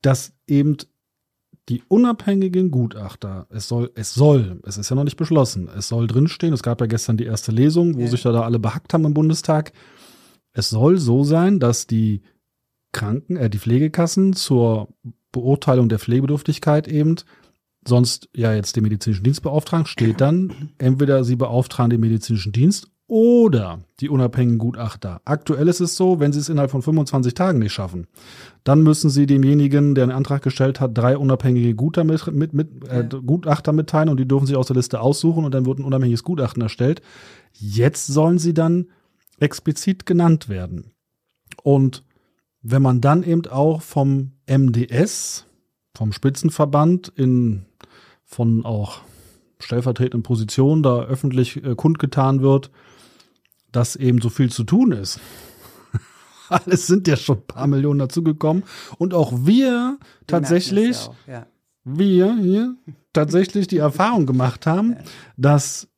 dass 0.03 0.33
eben 0.47 0.77
die 1.69 1.83
unabhängigen 1.89 2.71
Gutachter, 2.71 3.47
es 3.51 3.67
soll, 3.67 3.91
es 3.97 4.15
soll, 4.15 4.61
es 4.65 4.77
ist 4.79 4.89
ja 4.89 4.95
noch 4.97 5.05
nicht 5.05 5.17
beschlossen, 5.17 5.69
es 5.77 5.89
soll 5.89 6.07
drinstehen, 6.07 6.55
es 6.55 6.63
gab 6.63 6.81
ja 6.81 6.87
gestern 6.87 7.17
die 7.17 7.25
erste 7.25 7.51
Lesung, 7.51 7.97
wo 7.97 8.03
Ja. 8.03 8.07
sich 8.09 8.23
ja 8.25 8.33
da 8.33 8.43
alle 8.43 8.59
behackt 8.59 8.95
haben 8.95 9.05
im 9.05 9.15
Bundestag. 9.15 9.73
Es 10.53 10.71
soll 10.71 10.99
so 10.99 11.25
sein, 11.25 11.59
dass 11.59 11.87
die 11.87 12.23
Kranken, 12.93 13.37
äh, 13.37 13.51
die 13.51 13.59
Pflegekassen 13.59 14.33
zur 14.33 14.89
Beurteilung 15.33 15.89
der 15.89 15.99
Pflegebedürftigkeit 15.99 16.89
eben 16.89 17.17
sonst 17.87 18.29
ja 18.35 18.55
jetzt 18.55 18.75
den 18.77 18.83
medizinischen 18.85 19.25
Dienstbeauftragten 19.25 19.87
steht 19.87 20.21
dann, 20.21 20.71
entweder 20.79 21.25
sie 21.25 21.37
beauftragen 21.37 21.91
den 21.91 22.01
medizinischen 22.01 22.53
Dienst 22.53 22.89
oder 23.09 23.81
die 24.01 24.09
unabhängigen 24.09 24.59
Gutachter. 24.59 25.21
Aktuell 25.25 25.69
ist 25.69 25.81
es 25.81 25.97
so, 25.97 26.19
wenn 26.19 26.33
sie 26.33 26.41
es 26.41 26.49
innerhalb 26.49 26.71
von 26.71 26.83
25 26.83 27.35
Tagen 27.35 27.61
nicht 27.61 27.73
schaffen, 27.73 28.09
dann 28.65 28.83
müssen 28.83 29.11
sie 29.11 29.27
demjenigen, 29.27 29.95
der 29.95 30.05
einen 30.05 30.13
Antrag 30.13 30.43
gestellt 30.43 30.81
hat, 30.81 30.99
drei 30.99 31.17
unabhängige 31.17 31.75
Gutachter, 31.75 32.33
mit, 32.33 32.53
mit, 32.53 32.53
mit, 32.53 32.89
äh, 32.89 33.09
Gutachter 33.25 33.73
mitteilen 33.73 34.09
und 34.09 34.19
die 34.19 34.27
dürfen 34.27 34.47
sich 34.47 34.57
aus 34.57 34.67
der 34.67 34.77
Liste 34.77 35.01
aussuchen 35.01 35.45
und 35.45 35.55
dann 35.55 35.67
wird 35.67 35.79
ein 35.79 35.85
unabhängiges 35.85 36.25
Gutachten 36.25 36.63
erstellt. 36.63 37.01
Jetzt 37.53 38.09
sollen 38.09 38.39
sie 38.39 38.55
dann 38.55 38.87
explizit 39.39 40.07
genannt 40.07 40.49
werden. 40.49 40.93
Und 41.63 42.03
wenn 42.63 42.83
man 42.83 43.01
dann 43.01 43.23
eben 43.23 43.47
auch 43.47 43.83
vom 43.83 44.33
MDS, 44.49 45.47
vom 45.95 46.13
Spitzenverband 46.13 47.13
in 47.15 47.67
von 48.25 48.65
auch 48.65 49.03
stellvertretenden 49.61 50.25
Positionen 50.25 50.83
da 50.83 51.05
öffentlich 51.05 51.65
äh, 51.65 51.77
kundgetan 51.77 52.43
wird, 52.43 52.71
dass 53.77 53.95
eben 53.95 54.21
so 54.23 54.31
viel 54.31 54.51
zu 54.51 54.65
tun 54.65 54.93
ist. 54.93 55.21
Alles 56.49 56.87
sind 56.87 57.07
ja 57.07 57.17
schon 57.17 57.39
ein 57.39 57.47
paar 57.47 57.67
Millionen 57.67 57.99
dazugekommen. 57.99 58.65
Und 58.97 59.13
auch 59.13 59.33
wir 59.45 59.99
tatsächlich, 60.27 60.97
ja 60.97 61.09
auch, 61.11 61.15
ja. 61.27 61.47
wir 61.85 62.37
hier 62.37 62.75
tatsächlich 63.13 63.67
die 63.67 63.79
Erfahrung 63.79 64.25
gemacht 64.25 64.67
haben, 64.67 64.93
ja. 64.93 64.99
dass 65.37 65.89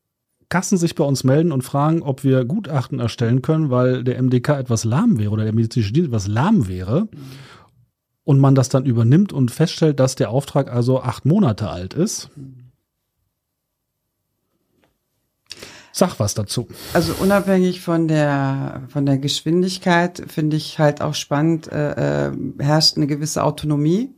Kassen 0.48 0.76
sich 0.76 0.94
bei 0.94 1.04
uns 1.04 1.24
melden 1.24 1.52
und 1.52 1.62
fragen, 1.62 2.02
ob 2.02 2.24
wir 2.24 2.44
Gutachten 2.44 2.98
erstellen 2.98 3.42
können, 3.42 3.70
weil 3.70 4.02
der 4.02 4.20
MDK 4.20 4.58
etwas 4.58 4.84
lahm 4.84 5.18
wäre 5.18 5.30
oder 5.30 5.44
der 5.44 5.54
medizinische 5.54 5.92
Dienst 5.92 6.08
etwas 6.08 6.26
lahm 6.26 6.66
wäre. 6.66 7.02
Mhm. 7.02 7.08
Und 8.24 8.40
man 8.40 8.54
das 8.54 8.68
dann 8.68 8.84
übernimmt 8.84 9.32
und 9.32 9.50
feststellt, 9.50 10.00
dass 10.00 10.16
der 10.16 10.30
Auftrag 10.30 10.70
also 10.70 11.00
acht 11.00 11.24
Monate 11.24 11.70
alt 11.70 11.94
ist. 11.94 12.30
Mhm 12.36 12.57
Sag 15.98 16.20
was 16.20 16.34
dazu. 16.34 16.68
Also 16.92 17.12
unabhängig 17.18 17.80
von 17.80 18.06
der 18.06 18.82
von 18.88 19.04
der 19.04 19.18
Geschwindigkeit 19.18 20.22
finde 20.28 20.56
ich 20.56 20.78
halt 20.78 21.00
auch 21.00 21.14
spannend, 21.14 21.66
äh, 21.72 22.28
äh, 22.28 22.32
herrscht 22.60 22.96
eine 22.96 23.08
gewisse 23.08 23.42
Autonomie. 23.42 24.14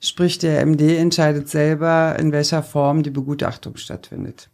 Sprich, 0.00 0.38
der 0.38 0.64
MD 0.64 0.96
entscheidet 0.96 1.50
selber, 1.50 2.16
in 2.18 2.32
welcher 2.32 2.62
Form 2.62 3.02
die 3.02 3.10
Begutachtung 3.10 3.76
stattfindet. 3.76 4.48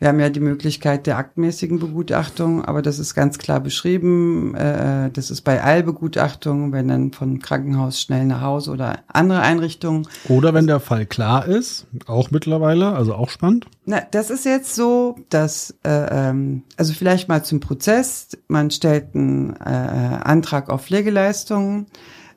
Wir 0.00 0.08
haben 0.08 0.18
ja 0.18 0.30
die 0.30 0.40
Möglichkeit 0.40 1.06
der 1.06 1.18
aktmäßigen 1.18 1.78
Begutachtung, 1.78 2.64
aber 2.64 2.80
das 2.80 2.98
ist 2.98 3.14
ganz 3.14 3.36
klar 3.36 3.60
beschrieben. 3.60 4.54
Äh, 4.54 5.10
das 5.10 5.30
ist 5.30 5.42
bei 5.42 5.62
Eilbegutachtungen, 5.62 6.72
wenn 6.72 6.88
dann 6.88 7.12
von 7.12 7.38
Krankenhaus 7.38 8.00
schnell 8.00 8.24
nach 8.24 8.40
Hause 8.40 8.70
oder 8.70 9.00
andere 9.08 9.42
Einrichtungen. 9.42 10.08
Oder 10.26 10.54
wenn 10.54 10.66
der 10.66 10.80
Fall 10.80 11.04
klar 11.04 11.46
ist, 11.46 11.86
auch 12.06 12.30
mittlerweile, 12.30 12.94
also 12.94 13.14
auch 13.14 13.28
spannend. 13.28 13.66
Na, 13.84 14.00
das 14.10 14.30
ist 14.30 14.46
jetzt 14.46 14.74
so, 14.74 15.16
dass, 15.28 15.76
äh, 15.84 16.30
ähm, 16.30 16.62
also 16.78 16.94
vielleicht 16.94 17.28
mal 17.28 17.44
zum 17.44 17.60
Prozess, 17.60 18.38
man 18.48 18.70
stellt 18.70 19.14
einen 19.14 19.54
äh, 19.56 20.20
Antrag 20.24 20.70
auf 20.70 20.86
Pflegeleistungen 20.86 21.88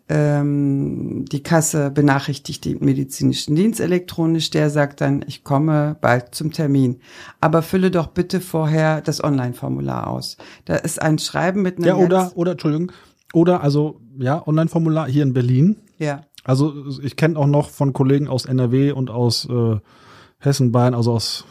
ähm, 0.09 1.25
die 1.31 1.43
Kasse 1.43 1.89
benachrichtigt 1.89 2.65
den 2.65 2.83
medizinischen 2.83 3.55
Dienst 3.55 3.79
elektronisch, 3.79 4.49
der 4.49 4.69
sagt 4.69 5.01
dann, 5.01 5.23
ich 5.27 5.43
komme 5.43 5.95
bald 6.01 6.35
zum 6.35 6.51
Termin. 6.51 6.99
Aber 7.39 7.61
fülle 7.61 7.89
doch 7.89 8.07
bitte 8.07 8.41
vorher 8.41 9.01
das 9.01 9.23
Online-Formular 9.23 10.07
aus. 10.07 10.37
Da 10.65 10.75
ist 10.75 11.01
ein 11.01 11.19
Schreiben 11.19 11.61
mit 11.61 11.77
einem. 11.77 11.87
Ja, 11.87 11.95
oder, 11.95 12.31
oder, 12.35 12.51
Entschuldigung, 12.51 12.91
oder 13.33 13.61
also, 13.61 14.01
ja, 14.17 14.45
Online-Formular 14.45 15.07
hier 15.07 15.23
in 15.23 15.33
Berlin. 15.33 15.77
Ja. 15.97 16.21
Also 16.43 16.73
ich 17.01 17.15
kenne 17.15 17.39
auch 17.39 17.47
noch 17.47 17.69
von 17.69 17.93
Kollegen 17.93 18.27
aus 18.27 18.45
NRW 18.45 18.91
und 18.91 19.09
aus 19.09 19.47
äh, 19.49 19.77
Hessen, 20.37 20.73
Bayern, 20.73 20.93
also 20.93 21.13
aus 21.13 21.45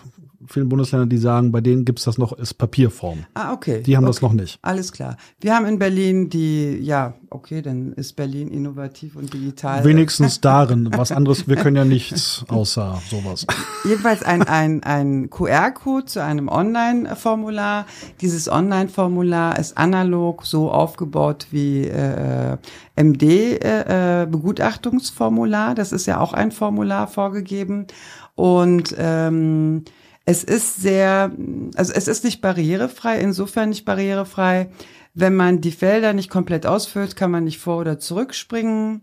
vielen 0.47 0.69
Bundesländern, 0.69 1.09
die 1.09 1.19
sagen, 1.19 1.51
bei 1.53 1.61
denen 1.61 1.85
gibt's 1.85 2.05
das 2.05 2.19
noch 2.19 2.39
als 2.39 2.55
Papierform. 2.55 3.25
Ah, 3.35 3.53
okay. 3.53 3.83
Die 3.83 3.97
haben 3.97 4.05
okay. 4.05 4.11
das 4.11 4.23
noch 4.23 4.33
nicht. 4.33 4.59
Alles 4.63 4.93
klar. 4.93 5.17
Wir 5.41 5.55
haben 5.55 5.67
in 5.67 5.79
Berlin 5.79 6.31
die, 6.31 6.79
ja, 6.81 7.15
okay, 7.31 7.63
dann 7.63 7.93
ist 7.93 8.15
Berlin 8.15 8.49
innovativ 8.49 9.15
und 9.17 9.33
digital. 9.33 9.85
Wenigstens 9.85 10.41
darin. 10.41 10.91
Was 10.93 11.13
anderes, 11.13 11.47
wir 11.49 11.57
können 11.57 11.77
ja 11.77 11.85
nichts 11.85 12.45
außer 12.49 13.01
sowas. 13.11 13.47
Jedenfalls 13.85 14.23
ein, 14.23 14.43
ein, 14.43 14.83
ein 14.83 15.31
QR-Code 15.31 16.07
zu 16.07 16.23
einem 16.23 16.49
Online-Formular. 16.49 17.87
Dieses 18.21 18.51
Online-Formular 18.51 19.59
ist 19.59 19.79
analog 19.79 20.47
so 20.47 20.71
aufgebaut 20.71 21.47
wie 21.51 21.85
äh, 21.85 22.57
MD-Begutachtungsformular. 22.97 25.73
Äh, 25.73 25.75
das 25.75 25.93
ist 25.93 26.07
ja 26.07 26.21
auch 26.21 26.33
ein 26.33 26.53
Formular 26.53 27.07
vorgegeben. 27.07 27.87
Und 28.35 28.95
ähm, 28.99 29.85
es 30.25 30.45
ist 30.45 30.81
sehr, 30.81 31.33
also 31.75 31.93
es 31.93 32.09
ist 32.09 32.25
nicht 32.25 32.41
barrierefrei, 32.41 33.19
insofern 33.21 33.71
nicht 33.71 33.85
barrierefrei. 33.85 34.69
Wenn 35.15 35.35
man 35.35 35.61
die 35.61 35.73
Felder 35.73 36.13
nicht 36.13 36.31
komplett 36.31 36.65
ausfüllt, 36.65 37.17
kann 37.17 37.31
man 37.31 37.45
nicht 37.45 37.59
vor- 37.59 37.79
oder 37.79 37.99
zurückspringen. 37.99 39.03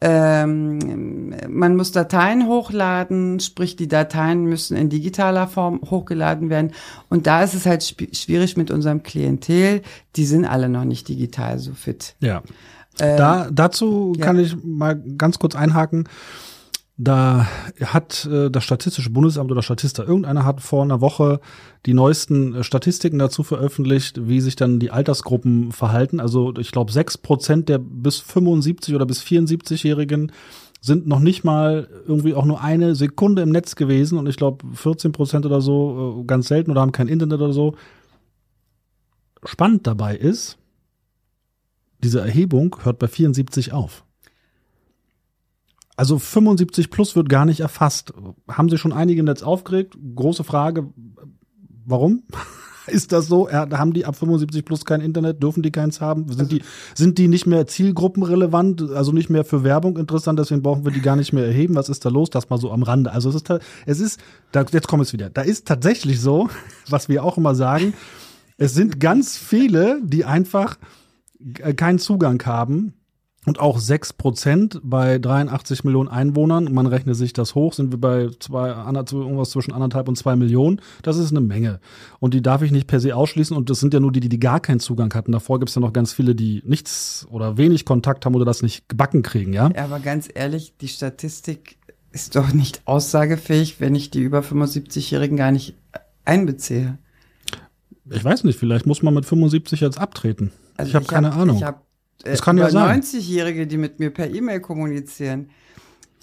Ähm, 0.00 1.32
man 1.48 1.76
muss 1.76 1.92
Dateien 1.92 2.48
hochladen, 2.48 3.38
sprich 3.38 3.76
die 3.76 3.86
Dateien 3.86 4.44
müssen 4.44 4.76
in 4.76 4.88
digitaler 4.88 5.46
Form 5.46 5.80
hochgeladen 5.90 6.50
werden. 6.50 6.72
Und 7.08 7.28
da 7.28 7.42
ist 7.42 7.54
es 7.54 7.66
halt 7.66 7.84
schwierig 7.84 8.56
mit 8.56 8.70
unserem 8.72 9.04
Klientel. 9.04 9.82
Die 10.16 10.24
sind 10.24 10.44
alle 10.44 10.68
noch 10.68 10.84
nicht 10.84 11.06
digital 11.08 11.58
so 11.58 11.72
fit. 11.72 12.16
Ja. 12.18 12.42
Ähm, 12.98 13.16
da, 13.16 13.48
dazu 13.52 14.12
ja. 14.16 14.24
kann 14.24 14.38
ich 14.40 14.56
mal 14.64 15.00
ganz 15.16 15.38
kurz 15.38 15.54
einhaken. 15.54 16.08
Da 17.02 17.48
hat 17.80 18.26
äh, 18.26 18.48
das 18.48 18.62
Statistische 18.62 19.10
Bundesamt 19.10 19.50
oder 19.50 19.62
Statista, 19.62 20.04
irgendeiner 20.04 20.44
hat 20.44 20.60
vor 20.60 20.84
einer 20.84 21.00
Woche 21.00 21.40
die 21.84 21.94
neuesten 21.94 22.54
äh, 22.54 22.62
Statistiken 22.62 23.18
dazu 23.18 23.42
veröffentlicht, 23.42 24.28
wie 24.28 24.40
sich 24.40 24.54
dann 24.54 24.78
die 24.78 24.92
Altersgruppen 24.92 25.72
verhalten. 25.72 26.20
Also 26.20 26.54
ich 26.56 26.70
glaube, 26.70 26.92
sechs 26.92 27.18
Prozent 27.18 27.68
der 27.68 27.78
bis 27.78 28.20
75 28.20 28.94
oder 28.94 29.04
bis 29.04 29.20
74-Jährigen 29.20 30.30
sind 30.80 31.08
noch 31.08 31.18
nicht 31.18 31.42
mal 31.42 31.88
irgendwie 32.06 32.34
auch 32.34 32.44
nur 32.44 32.60
eine 32.60 32.94
Sekunde 32.94 33.42
im 33.42 33.50
Netz 33.50 33.74
gewesen 33.74 34.16
und 34.16 34.28
ich 34.28 34.36
glaube 34.36 34.64
14 34.72 35.10
Prozent 35.10 35.44
oder 35.44 35.60
so 35.60 36.20
äh, 36.20 36.24
ganz 36.24 36.46
selten 36.46 36.70
oder 36.70 36.82
haben 36.82 36.92
kein 36.92 37.08
Internet 37.08 37.40
oder 37.40 37.52
so. 37.52 37.74
Spannend 39.42 39.88
dabei 39.88 40.16
ist, 40.16 40.56
diese 42.04 42.20
Erhebung 42.20 42.76
hört 42.84 43.00
bei 43.00 43.08
74 43.08 43.72
auf. 43.72 44.04
Also 45.96 46.18
75 46.18 46.90
plus 46.90 47.16
wird 47.16 47.28
gar 47.28 47.44
nicht 47.44 47.60
erfasst. 47.60 48.12
Haben 48.48 48.68
Sie 48.68 48.78
schon 48.78 48.92
einige 48.92 49.20
im 49.20 49.26
Netz 49.26 49.42
aufgeregt? 49.42 49.96
Große 50.14 50.44
Frage, 50.44 50.92
warum? 51.84 52.22
Ist 52.88 53.12
das 53.12 53.28
so? 53.28 53.48
haben 53.48 53.92
die 53.92 54.04
ab 54.06 54.16
75 54.16 54.64
plus 54.64 54.84
kein 54.84 55.00
Internet? 55.00 55.40
Dürfen 55.40 55.62
die 55.62 55.70
keins 55.70 56.00
haben? 56.00 56.28
Sind 56.32 56.50
die, 56.50 56.62
sind 56.96 57.16
die 57.16 57.28
nicht 57.28 57.46
mehr 57.46 57.68
zielgruppenrelevant, 57.68 58.82
also 58.90 59.12
nicht 59.12 59.30
mehr 59.30 59.44
für 59.44 59.62
Werbung 59.62 59.96
interessant? 59.96 60.38
Deswegen 60.40 60.62
brauchen 60.62 60.84
wir 60.84 60.90
die 60.90 61.00
gar 61.00 61.14
nicht 61.14 61.32
mehr 61.32 61.46
erheben. 61.46 61.76
Was 61.76 61.88
ist 61.88 62.04
da 62.04 62.08
los? 62.08 62.30
Das 62.30 62.50
mal 62.50 62.58
so 62.58 62.72
am 62.72 62.82
Rande. 62.82 63.12
Also 63.12 63.28
es 63.28 63.36
ist, 63.36 63.48
es 63.86 64.00
ist, 64.00 64.20
da, 64.50 64.64
jetzt 64.72 64.88
kommt 64.88 65.04
es 65.04 65.12
wieder. 65.12 65.30
Da 65.30 65.42
ist 65.42 65.68
tatsächlich 65.68 66.20
so, 66.20 66.48
was 66.88 67.08
wir 67.08 67.22
auch 67.22 67.38
immer 67.38 67.54
sagen. 67.54 67.94
Es 68.56 68.74
sind 68.74 68.98
ganz 68.98 69.38
viele, 69.38 70.00
die 70.02 70.24
einfach 70.24 70.76
keinen 71.76 72.00
Zugang 72.00 72.42
haben 72.44 72.94
und 73.44 73.58
auch 73.58 73.78
6 73.78 74.12
Prozent 74.12 74.80
bei 74.84 75.18
83 75.18 75.82
Millionen 75.82 76.08
Einwohnern, 76.08 76.72
man 76.72 76.86
rechnet 76.86 77.16
sich 77.16 77.32
das 77.32 77.56
hoch, 77.56 77.72
sind 77.72 77.90
wir 77.90 78.00
bei 78.00 78.28
zwei, 78.38 78.68
irgendwas 78.68 79.50
zwischen 79.50 79.72
anderthalb 79.72 80.08
und 80.08 80.16
zwei 80.16 80.36
Millionen. 80.36 80.80
Das 81.02 81.16
ist 81.16 81.32
eine 81.32 81.40
Menge. 81.40 81.80
Und 82.20 82.34
die 82.34 82.42
darf 82.42 82.62
ich 82.62 82.70
nicht 82.70 82.86
per 82.86 83.00
se 83.00 83.16
ausschließen. 83.16 83.56
Und 83.56 83.68
das 83.68 83.80
sind 83.80 83.94
ja 83.94 84.00
nur 84.00 84.12
die, 84.12 84.20
die, 84.20 84.28
die 84.28 84.38
gar 84.38 84.60
keinen 84.60 84.78
Zugang 84.78 85.12
hatten. 85.14 85.32
Davor 85.32 85.58
gibt 85.58 85.70
es 85.70 85.74
ja 85.74 85.80
noch 85.80 85.92
ganz 85.92 86.12
viele, 86.12 86.36
die 86.36 86.62
nichts 86.64 87.26
oder 87.30 87.56
wenig 87.56 87.84
Kontakt 87.84 88.24
haben 88.24 88.36
oder 88.36 88.44
das 88.44 88.62
nicht 88.62 88.88
gebacken 88.88 89.22
kriegen, 89.22 89.52
ja? 89.52 89.70
ja 89.74 89.84
aber 89.84 89.98
ganz 89.98 90.28
ehrlich, 90.32 90.74
die 90.80 90.88
Statistik 90.88 91.78
ist 92.12 92.36
doch 92.36 92.52
nicht 92.52 92.82
aussagefähig, 92.84 93.80
wenn 93.80 93.96
ich 93.96 94.10
die 94.10 94.20
über 94.20 94.40
75-Jährigen 94.40 95.36
gar 95.36 95.50
nicht 95.50 95.74
einbeziehe. 96.24 96.98
Ich 98.08 98.22
weiß 98.22 98.44
nicht, 98.44 98.58
vielleicht 98.58 98.86
muss 98.86 99.02
man 99.02 99.14
mit 99.14 99.24
75 99.24 99.80
jetzt 99.80 99.98
abtreten. 99.98 100.52
Also 100.76 100.90
ich 100.90 100.94
habe 100.94 101.06
keine 101.06 101.32
hab, 101.32 101.38
Ahnung. 101.38 101.56
Ich 101.56 101.62
habe 101.62 101.78
das 102.24 102.40
äh, 102.40 102.42
kann 102.42 102.58
ja 102.58 102.70
sein. 102.70 103.02
90-Jährige, 103.02 103.66
die 103.66 103.76
mit 103.76 104.00
mir 104.00 104.10
per 104.10 104.30
E-Mail 104.30 104.60
kommunizieren. 104.60 105.50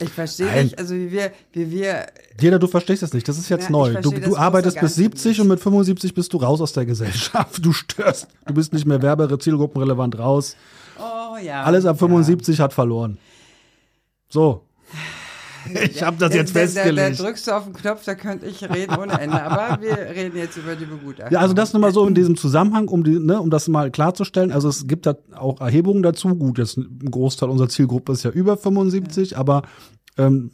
Ich 0.01 0.09
verstehe 0.09 0.63
nicht, 0.63 0.79
also 0.79 0.95
wie 0.95 1.11
wir, 1.11 1.31
wie 1.51 1.69
wir. 1.71 2.07
Jeder, 2.39 2.57
du 2.57 2.67
verstehst 2.67 3.03
das 3.03 3.13
nicht. 3.13 3.27
Das 3.27 3.37
ist 3.37 3.49
jetzt 3.49 3.65
ja, 3.65 3.71
neu. 3.71 3.95
Du, 3.95 4.11
du 4.11 4.37
arbeitest 4.37 4.79
bis 4.79 4.95
70 4.95 5.41
und 5.41 5.49
mit 5.49 5.59
75 5.59 6.13
bist 6.13 6.31
du 6.31 6.37
raus 6.37 6.61
aus 6.61 6.71
der 6.71 6.85
Gesellschaft. 6.85 7.63
Du 7.65 7.73
störst. 7.73 8.27
Du 8.45 8.53
bist 8.53 8.71
nicht 8.71 8.85
mehr 8.85 9.01
werbe 9.01 9.37
Zielgruppenrelevant 9.37 10.17
raus. 10.17 10.55
Oh 10.97 11.37
ja. 11.37 11.63
Alles 11.63 11.85
ab 11.85 11.99
75 11.99 12.57
ja. 12.57 12.63
hat 12.63 12.73
verloren. 12.73 13.17
So. 14.29 14.63
Ich 15.83 16.03
habe 16.03 16.17
das 16.17 16.33
jetzt 16.33 16.55
da, 16.55 16.61
festgelegt. 16.61 16.97
Da, 16.97 17.09
da, 17.09 17.23
drückst 17.23 17.47
du 17.47 17.51
auf 17.51 17.63
den 17.65 17.73
Knopf, 17.73 18.03
da 18.05 18.15
könnte 18.15 18.45
ich 18.45 18.61
reden 18.69 18.95
ohne 18.95 19.19
Ende. 19.19 19.41
Aber 19.43 19.81
wir 19.81 19.97
reden 19.97 20.37
jetzt 20.37 20.57
über 20.57 20.75
die 20.75 20.85
Begutachtung. 20.85 21.31
Ja, 21.31 21.39
also 21.39 21.53
das 21.53 21.73
nur 21.73 21.81
mal 21.81 21.91
so 21.91 22.05
in 22.07 22.15
diesem 22.15 22.37
Zusammenhang, 22.37 22.87
um, 22.87 23.03
die, 23.03 23.19
ne, 23.19 23.39
um 23.39 23.49
das 23.49 23.67
mal 23.67 23.91
klarzustellen. 23.91 24.51
Also 24.51 24.69
es 24.69 24.87
gibt 24.87 25.05
da 25.05 25.15
auch 25.35 25.61
Erhebungen 25.61 26.03
dazu. 26.03 26.35
Gut, 26.35 26.57
jetzt 26.57 26.77
ein 26.77 27.11
Großteil 27.11 27.49
unserer 27.49 27.69
Zielgruppe 27.69 28.13
ist 28.13 28.23
ja 28.23 28.31
über 28.31 28.57
75, 28.57 29.31
ja. 29.31 29.37
aber 29.37 29.63
ähm, 30.17 30.51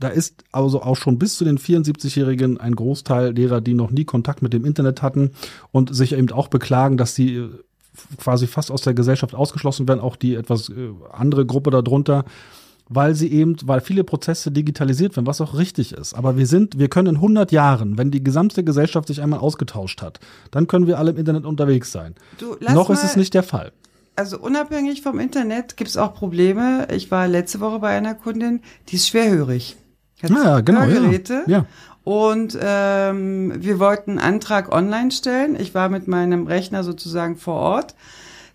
da 0.00 0.08
ist 0.08 0.44
also 0.50 0.82
auch 0.82 0.96
schon 0.96 1.18
bis 1.18 1.36
zu 1.36 1.44
den 1.44 1.58
74-Jährigen 1.58 2.58
ein 2.58 2.74
Großteil 2.74 3.34
derer, 3.34 3.60
die 3.60 3.74
noch 3.74 3.90
nie 3.90 4.04
Kontakt 4.04 4.40
mit 4.40 4.54
dem 4.54 4.64
Internet 4.64 5.02
hatten 5.02 5.32
und 5.72 5.94
sich 5.94 6.14
eben 6.14 6.32
auch 6.32 6.48
beklagen, 6.48 6.96
dass 6.96 7.14
sie 7.14 7.36
äh, 7.36 7.50
quasi 8.16 8.46
fast 8.46 8.70
aus 8.70 8.80
der 8.80 8.94
Gesellschaft 8.94 9.34
ausgeschlossen 9.34 9.86
werden, 9.86 10.00
auch 10.00 10.16
die 10.16 10.34
etwas 10.34 10.70
äh, 10.70 10.90
andere 11.12 11.44
Gruppe 11.44 11.70
darunter, 11.70 12.24
weil 12.90 13.14
sie 13.14 13.32
eben, 13.32 13.56
weil 13.64 13.80
viele 13.80 14.04
Prozesse 14.04 14.50
digitalisiert 14.50 15.16
werden, 15.16 15.26
was 15.26 15.40
auch 15.40 15.56
richtig 15.56 15.92
ist. 15.92 16.12
Aber 16.12 16.36
wir 16.36 16.46
sind, 16.46 16.78
wir 16.78 16.88
können 16.88 17.08
in 17.08 17.16
100 17.16 17.52
Jahren, 17.52 17.96
wenn 17.96 18.10
die 18.10 18.22
gesamte 18.22 18.62
Gesellschaft 18.64 19.08
sich 19.08 19.22
einmal 19.22 19.38
ausgetauscht 19.38 20.02
hat, 20.02 20.20
dann 20.50 20.66
können 20.66 20.86
wir 20.86 20.98
alle 20.98 21.12
im 21.12 21.16
Internet 21.16 21.46
unterwegs 21.46 21.92
sein. 21.92 22.16
Du, 22.38 22.56
Noch 22.60 22.90
ist 22.90 23.04
es 23.04 23.16
nicht 23.16 23.32
der 23.32 23.44
Fall 23.44 23.72
also 24.16 24.38
unabhängig 24.38 25.00
vom 25.00 25.18
Internet 25.18 25.78
gibt 25.78 25.88
es 25.88 25.96
auch 25.96 26.12
Probleme. 26.12 26.86
Ich 26.92 27.10
war 27.10 27.26
letzte 27.26 27.60
Woche 27.60 27.78
bei 27.78 27.96
einer 27.96 28.14
Kundin, 28.14 28.60
die 28.88 28.96
ist 28.96 29.08
schwerhörig. 29.08 29.76
Hat 30.22 30.30
ja, 30.30 30.60
genau. 30.60 30.82
Hörgeräte. 30.82 31.44
Ja. 31.46 31.58
ja. 31.58 31.66
Und 32.04 32.58
ähm, 32.60 33.54
wir 33.56 33.78
wollten 33.78 34.18
einen 34.18 34.34
Antrag 34.34 34.72
online 34.72 35.10
stellen. 35.10 35.56
Ich 35.58 35.74
war 35.74 35.88
mit 35.88 36.06
meinem 36.06 36.46
Rechner 36.46 36.84
sozusagen 36.84 37.36
vor 37.36 37.54
Ort. 37.54 37.94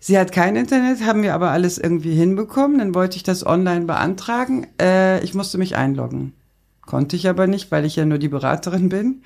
Sie 0.06 0.16
hat 0.16 0.30
kein 0.30 0.54
Internet, 0.54 1.04
haben 1.04 1.24
wir 1.24 1.34
aber 1.34 1.50
alles 1.50 1.78
irgendwie 1.78 2.14
hinbekommen. 2.14 2.78
Dann 2.78 2.94
wollte 2.94 3.16
ich 3.16 3.24
das 3.24 3.44
online 3.44 3.86
beantragen. 3.86 4.68
Äh, 4.80 5.18
ich 5.24 5.34
musste 5.34 5.58
mich 5.58 5.74
einloggen. 5.74 6.32
Konnte 6.82 7.16
ich 7.16 7.28
aber 7.28 7.48
nicht, 7.48 7.72
weil 7.72 7.84
ich 7.84 7.96
ja 7.96 8.04
nur 8.04 8.18
die 8.18 8.28
Beraterin 8.28 8.88
bin 8.88 9.22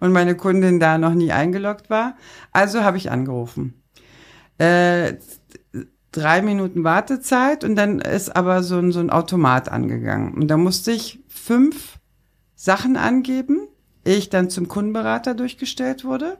und 0.00 0.12
meine 0.12 0.36
Kundin 0.36 0.78
da 0.78 0.98
noch 0.98 1.14
nie 1.14 1.32
eingeloggt 1.32 1.88
war. 1.88 2.18
Also 2.52 2.84
habe 2.84 2.98
ich 2.98 3.10
angerufen. 3.10 3.82
Äh, 4.58 5.14
drei 6.12 6.42
Minuten 6.42 6.84
Wartezeit 6.84 7.64
und 7.64 7.74
dann 7.74 8.00
ist 8.00 8.36
aber 8.36 8.62
so 8.62 8.76
ein, 8.76 8.92
so 8.92 9.00
ein 9.00 9.08
Automat 9.08 9.70
angegangen. 9.70 10.34
Und 10.34 10.48
da 10.48 10.58
musste 10.58 10.92
ich 10.92 11.20
fünf 11.28 11.98
Sachen 12.54 12.98
angeben, 12.98 13.68
ehe 14.04 14.16
ich 14.16 14.28
dann 14.28 14.50
zum 14.50 14.68
Kundenberater 14.68 15.32
durchgestellt 15.32 16.04
wurde. 16.04 16.36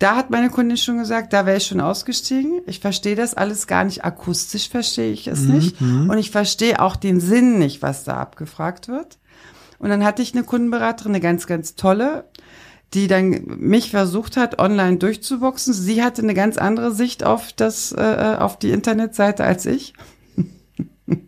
Da 0.00 0.16
hat 0.16 0.30
meine 0.30 0.48
Kundin 0.48 0.78
schon 0.78 0.96
gesagt, 0.96 1.34
da 1.34 1.44
wäre 1.44 1.58
ich 1.58 1.66
schon 1.66 1.82
ausgestiegen. 1.82 2.62
Ich 2.66 2.80
verstehe 2.80 3.16
das 3.16 3.34
alles 3.34 3.66
gar 3.66 3.84
nicht. 3.84 4.02
Akustisch 4.02 4.70
verstehe 4.70 5.12
ich 5.12 5.26
es 5.26 5.40
mhm. 5.40 5.54
nicht. 5.54 5.80
Und 5.80 6.16
ich 6.16 6.30
verstehe 6.30 6.80
auch 6.80 6.96
den 6.96 7.20
Sinn 7.20 7.58
nicht, 7.58 7.82
was 7.82 8.02
da 8.04 8.16
abgefragt 8.16 8.88
wird. 8.88 9.18
Und 9.78 9.90
dann 9.90 10.02
hatte 10.02 10.22
ich 10.22 10.32
eine 10.34 10.42
Kundenberaterin, 10.42 11.12
eine 11.12 11.20
ganz, 11.20 11.46
ganz 11.46 11.74
tolle, 11.74 12.24
die 12.94 13.08
dann 13.08 13.42
mich 13.58 13.90
versucht 13.90 14.38
hat, 14.38 14.58
online 14.58 14.96
durchzuboxen. 14.96 15.74
Sie 15.74 16.02
hatte 16.02 16.22
eine 16.22 16.32
ganz 16.32 16.56
andere 16.56 16.92
Sicht 16.92 17.22
auf 17.22 17.52
das, 17.52 17.92
äh, 17.92 18.36
auf 18.38 18.58
die 18.58 18.70
Internetseite 18.70 19.44
als 19.44 19.66
ich. 19.66 19.92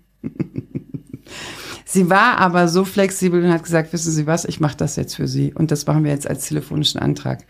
Sie 1.92 2.08
war 2.08 2.38
aber 2.38 2.68
so 2.68 2.86
flexibel 2.86 3.44
und 3.44 3.52
hat 3.52 3.64
gesagt, 3.64 3.92
wissen 3.92 4.12
Sie 4.12 4.26
was, 4.26 4.46
ich 4.46 4.60
mache 4.60 4.78
das 4.78 4.96
jetzt 4.96 5.14
für 5.14 5.28
Sie. 5.28 5.52
Und 5.52 5.70
das 5.70 5.86
machen 5.86 6.04
wir 6.04 6.10
jetzt 6.10 6.26
als 6.26 6.48
telefonischen 6.48 6.98
Antrag. 6.98 7.44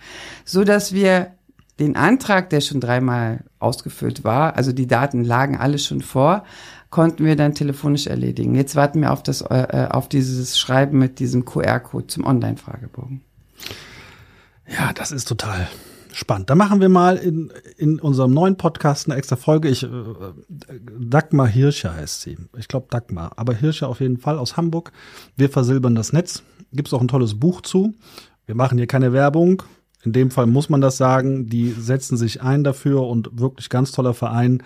So 0.45 0.65
dass 0.65 0.93
wir 0.93 1.31
den 1.79 1.95
Antrag, 1.95 2.51
der 2.51 2.61
schon 2.61 2.81
dreimal 2.81 3.45
ausgefüllt 3.61 4.25
war, 4.25 4.57
also 4.57 4.73
die 4.73 4.89
Daten 4.89 5.23
lagen 5.23 5.57
alle 5.57 5.79
schon 5.79 6.03
vor, 6.03 6.43
konnten 6.91 7.25
wir 7.25 7.37
dann 7.37 7.55
telefonisch 7.55 8.09
erledigen. 8.09 8.57
Jetzt 8.57 8.75
warten 8.75 9.01
wir 9.01 9.13
auf 9.13 9.23
das, 9.23 9.43
äh, 9.43 9.87
auf 9.89 10.09
dieses 10.09 10.59
Schreiben 10.59 10.99
mit 10.99 11.21
diesem 11.21 11.45
QR-Code 11.45 12.09
zum 12.09 12.25
Online-Fragebogen. 12.25 13.21
Ja, 14.67 14.93
das 14.93 15.13
ist 15.13 15.29
total 15.29 15.69
spannend. 16.13 16.51
Da 16.51 16.55
machen 16.55 16.81
wir 16.81 16.89
mal 16.89 17.17
in, 17.17 17.53
in 17.77 18.01
unserem 18.01 18.33
neuen 18.33 18.57
Podcast 18.57 19.07
eine 19.07 19.17
extra 19.17 19.37
Folge. 19.37 19.69
Ich, 19.69 19.83
äh, 19.83 19.89
Dagmar 20.99 21.49
Hirscher 21.49 21.95
heißt 21.95 22.23
sie. 22.23 22.37
Ich 22.57 22.69
glaube 22.69 22.87
Dagmar. 22.91 23.33
Aber 23.37 23.55
Hirscher 23.55 23.89
auf 23.89 24.01
jeden 24.01 24.19
Fall 24.19 24.39
aus 24.39 24.57
Hamburg. 24.57 24.93
Wir 25.37 25.49
versilbern 25.49 25.95
das 25.95 26.13
Netz. 26.13 26.43
Gibt 26.73 26.89
es 26.89 26.95
auch 26.95 27.01
ein 27.01 27.09
tolles 27.09 27.39
Buch 27.39 27.61
zu. 27.61 27.95
Wir 28.47 28.55
machen 28.55 28.79
hier 28.79 28.87
keine 28.87 29.13
Werbung. 29.13 29.63
In 30.05 30.13
dem 30.13 30.31
Fall 30.31 30.47
muss 30.47 30.69
man 30.69 30.81
das 30.81 30.97
sagen. 30.97 31.47
Die 31.47 31.71
setzen 31.71 32.17
sich 32.17 32.43
ein 32.43 32.65
dafür 32.65 33.07
und 33.07 33.41
wirklich 33.41 33.69
ganz 33.69 33.93
toller 33.93 34.15
Verein. 34.15 34.63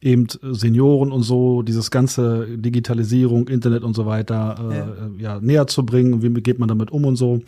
Eben 0.00 0.28
Senioren 0.40 1.12
und 1.12 1.22
so, 1.22 1.60
dieses 1.60 1.90
ganze 1.90 2.56
Digitalisierung, 2.56 3.48
Internet 3.48 3.82
und 3.82 3.94
so 3.94 4.06
weiter, 4.06 4.56
äh, 4.70 5.22
ja. 5.22 5.34
Ja 5.34 5.40
näher 5.40 5.66
zu 5.66 5.84
bringen. 5.84 6.22
Wie 6.22 6.32
geht 6.40 6.58
man 6.58 6.68
damit 6.68 6.90
um 6.90 7.04
und 7.04 7.16
so. 7.16 7.42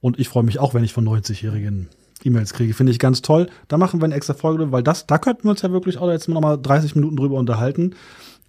Und 0.00 0.18
ich 0.18 0.28
freue 0.28 0.42
mich 0.42 0.58
auch, 0.58 0.74
wenn 0.74 0.84
ich 0.84 0.92
von 0.92 1.08
90-Jährigen 1.08 1.88
E-Mails 2.24 2.52
kriege. 2.52 2.74
Finde 2.74 2.92
ich 2.92 2.98
ganz 2.98 3.22
toll. 3.22 3.48
Da 3.68 3.78
machen 3.78 4.00
wir 4.00 4.06
eine 4.06 4.14
extra 4.14 4.34
Folge, 4.34 4.72
weil 4.72 4.82
das, 4.82 5.06
da 5.06 5.18
könnten 5.18 5.44
wir 5.44 5.50
uns 5.50 5.62
ja 5.62 5.70
wirklich 5.70 5.98
auch 5.98 6.10
jetzt 6.10 6.28
noch 6.28 6.40
mal 6.40 6.56
30 6.56 6.96
Minuten 6.96 7.16
drüber 7.16 7.36
unterhalten, 7.36 7.94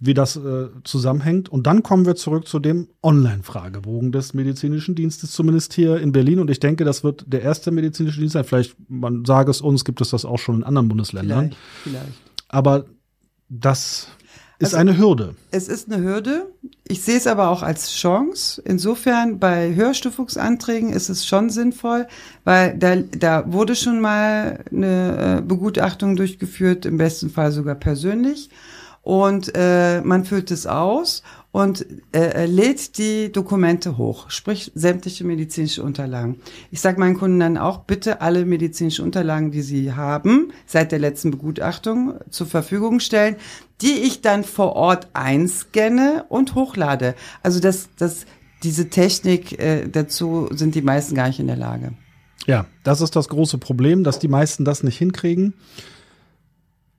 wie 0.00 0.14
das 0.14 0.36
äh, 0.36 0.68
zusammenhängt. 0.84 1.48
Und 1.48 1.66
dann 1.66 1.82
kommen 1.82 2.06
wir 2.06 2.16
zurück 2.16 2.46
zu 2.46 2.58
dem 2.58 2.88
Online-Fragebogen 3.02 4.12
des 4.12 4.34
medizinischen 4.34 4.94
Dienstes, 4.94 5.32
zumindest 5.32 5.72
hier 5.74 5.98
in 5.98 6.12
Berlin. 6.12 6.38
Und 6.38 6.50
ich 6.50 6.60
denke, 6.60 6.84
das 6.84 7.04
wird 7.04 7.24
der 7.26 7.42
erste 7.42 7.70
medizinische 7.70 8.20
Dienst 8.20 8.34
sein. 8.34 8.44
Vielleicht, 8.44 8.76
man 8.88 9.24
sage 9.24 9.50
es 9.50 9.60
uns, 9.60 9.84
gibt 9.84 10.00
es 10.00 10.10
das 10.10 10.24
auch 10.24 10.38
schon 10.38 10.56
in 10.56 10.64
anderen 10.64 10.88
Bundesländern. 10.88 11.52
Vielleicht, 11.82 12.02
vielleicht. 12.02 12.12
Aber 12.48 12.86
das 13.48 14.08
ist 14.58 14.74
also, 14.74 14.76
eine 14.78 14.96
Hürde. 14.96 15.34
Es 15.50 15.68
ist 15.68 15.92
eine 15.92 16.02
Hürde. 16.02 16.52
Ich 16.88 17.02
sehe 17.02 17.16
es 17.16 17.26
aber 17.26 17.50
auch 17.50 17.62
als 17.62 17.92
Chance. 17.92 18.62
Insofern 18.64 19.38
bei 19.38 19.74
Höherstufungsanträgen 19.74 20.92
ist 20.92 21.08
es 21.08 21.26
schon 21.26 21.50
sinnvoll, 21.50 22.06
weil 22.44 22.76
da, 22.78 22.96
da 22.96 23.52
wurde 23.52 23.74
schon 23.74 24.00
mal 24.00 24.64
eine 24.70 25.38
äh, 25.38 25.42
Begutachtung 25.42 26.16
durchgeführt, 26.16 26.86
im 26.86 26.96
besten 26.96 27.28
Fall 27.28 27.52
sogar 27.52 27.74
persönlich. 27.74 28.50
Und 29.02 29.52
äh, 29.54 30.00
man 30.00 30.24
füllt 30.24 30.50
es 30.50 30.66
aus 30.66 31.22
und 31.56 31.86
äh, 32.12 32.44
lädt 32.44 32.98
die 32.98 33.32
Dokumente 33.32 33.96
hoch, 33.96 34.28
sprich 34.28 34.72
sämtliche 34.74 35.24
medizinische 35.24 35.82
Unterlagen. 35.82 36.38
Ich 36.70 36.82
sage 36.82 37.00
meinen 37.00 37.16
Kunden 37.16 37.40
dann 37.40 37.56
auch, 37.56 37.78
bitte 37.84 38.20
alle 38.20 38.44
medizinischen 38.44 39.06
Unterlagen, 39.06 39.52
die 39.52 39.62
sie 39.62 39.94
haben, 39.94 40.52
seit 40.66 40.92
der 40.92 40.98
letzten 40.98 41.30
Begutachtung 41.30 42.12
zur 42.28 42.46
Verfügung 42.46 43.00
stellen, 43.00 43.36
die 43.80 44.02
ich 44.02 44.20
dann 44.20 44.44
vor 44.44 44.74
Ort 44.76 45.08
einscanne 45.14 46.26
und 46.28 46.54
hochlade. 46.54 47.14
Also 47.42 47.58
das, 47.58 47.88
das, 47.96 48.26
diese 48.62 48.90
Technik 48.90 49.58
äh, 49.58 49.88
dazu 49.88 50.50
sind 50.50 50.74
die 50.74 50.82
meisten 50.82 51.14
gar 51.14 51.28
nicht 51.28 51.40
in 51.40 51.46
der 51.46 51.56
Lage. 51.56 51.94
Ja, 52.46 52.66
das 52.84 53.00
ist 53.00 53.16
das 53.16 53.30
große 53.30 53.56
Problem, 53.56 54.04
dass 54.04 54.18
die 54.18 54.28
meisten 54.28 54.66
das 54.66 54.82
nicht 54.82 54.98
hinkriegen, 54.98 55.54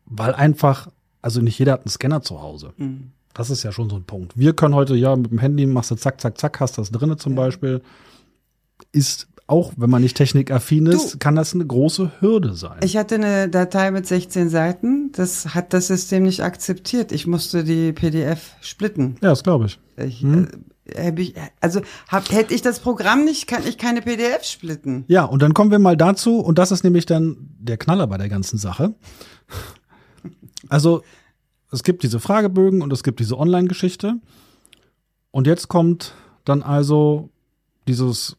weil 0.06 0.34
einfach, 0.34 0.90
also 1.22 1.42
nicht 1.42 1.60
jeder 1.60 1.74
hat 1.74 1.82
einen 1.82 1.92
Scanner 1.92 2.24
zu 2.24 2.42
Hause. 2.42 2.74
Mhm. 2.78 3.12
Das 3.38 3.52
ist 3.52 3.62
ja 3.62 3.72
schon 3.72 3.88
so 3.88 3.96
ein 3.96 4.04
Punkt. 4.04 4.34
Wir 4.36 4.54
können 4.54 4.74
heute, 4.74 4.96
ja, 4.96 5.16
mit 5.16 5.30
dem 5.30 5.38
Handy 5.38 5.68
machst 5.68 5.92
du 5.92 5.96
zack, 5.96 6.20
zack, 6.20 6.40
zack, 6.40 6.60
hast 6.60 6.80
das 6.80 6.92
drinne 6.92 7.18
zum. 7.18 7.36
Beispiel. 7.36 7.82
Ist 8.92 9.28
auch, 9.46 9.74
wenn 9.78 9.92
man 9.92 10.02
nicht 10.02 10.18
technikaffin 10.18 10.88
ist, 10.88 11.14
du, 11.14 11.18
kann 11.20 11.36
das 11.36 11.54
eine 11.54 11.66
große 11.66 12.14
Hürde 12.20 12.56
sein. 12.56 12.80
Ich 12.84 12.98
hatte 12.98 13.16
eine 13.16 13.48
Datei 13.48 13.92
mit 13.92 14.08
16 14.08 14.50
Seiten. 14.50 15.12
Das 15.12 15.54
hat 15.54 15.74
das 15.74 15.88
System 15.88 16.24
nicht 16.24 16.44
akzeptiert. 16.44 17.12
Ich 17.12 17.28
musste 17.28 17.64
die 17.64 17.94
PDF 17.94 18.56
splitten. 18.62 19.18
Ja, 19.22 19.30
das 19.30 19.44
glaube 19.44 19.68
ich. 19.68 19.80
ich 19.98 20.22
hm. 20.22 20.48
äh, 20.86 21.14
ich, 21.16 21.36
also 21.62 21.82
hab, 22.08 22.32
hätte 22.32 22.56
ich 22.56 22.64
das 22.64 22.80
Programm 22.80 23.24
nicht, 23.24 23.46
kann 23.46 23.62
ich 23.68 23.78
keine 23.78 24.02
PDF 24.02 24.44
splitten. 24.46 25.06
Ja, 25.08 25.26
und 25.26 25.44
dann 25.44 25.54
kommen 25.54 25.70
wir 25.70 25.80
mal 25.80 25.96
dazu, 25.96 26.40
und 26.40 26.58
das 26.58 26.72
ist 26.72 26.84
nämlich 26.84 27.06
dann 27.06 27.38
der 27.60 27.78
Knaller 27.78 28.08
bei 28.08 28.18
der 28.18 28.30
ganzen 28.30 28.58
Sache. 28.58 28.96
Also 30.70 31.04
es 31.72 31.84
gibt 31.84 32.04
diese 32.04 32.20
Fragebögen 32.20 32.82
und 32.82 32.94
es 32.94 33.04
gibt 33.04 33.20
diese 33.20 33.38
Online-Geschichte. 33.38 34.16
Und 35.32 35.48
jetzt 35.48 35.68
kommt 35.68 36.14
dann 36.46 36.64
also 36.64 37.30
dieses, 37.88 38.38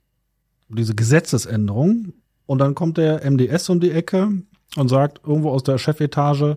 diese 0.69 0.95
Gesetzesänderung. 0.95 2.13
Und 2.47 2.59
dann 2.59 2.75
kommt 2.75 2.97
der 2.97 3.29
MDS 3.31 3.69
um 3.69 3.81
die 3.81 3.91
Ecke 3.91 4.43
und 4.77 4.89
sagt 4.89 5.21
irgendwo 5.27 5.51
aus 5.51 5.63
der 5.63 5.79
Chefetage, 5.79 6.57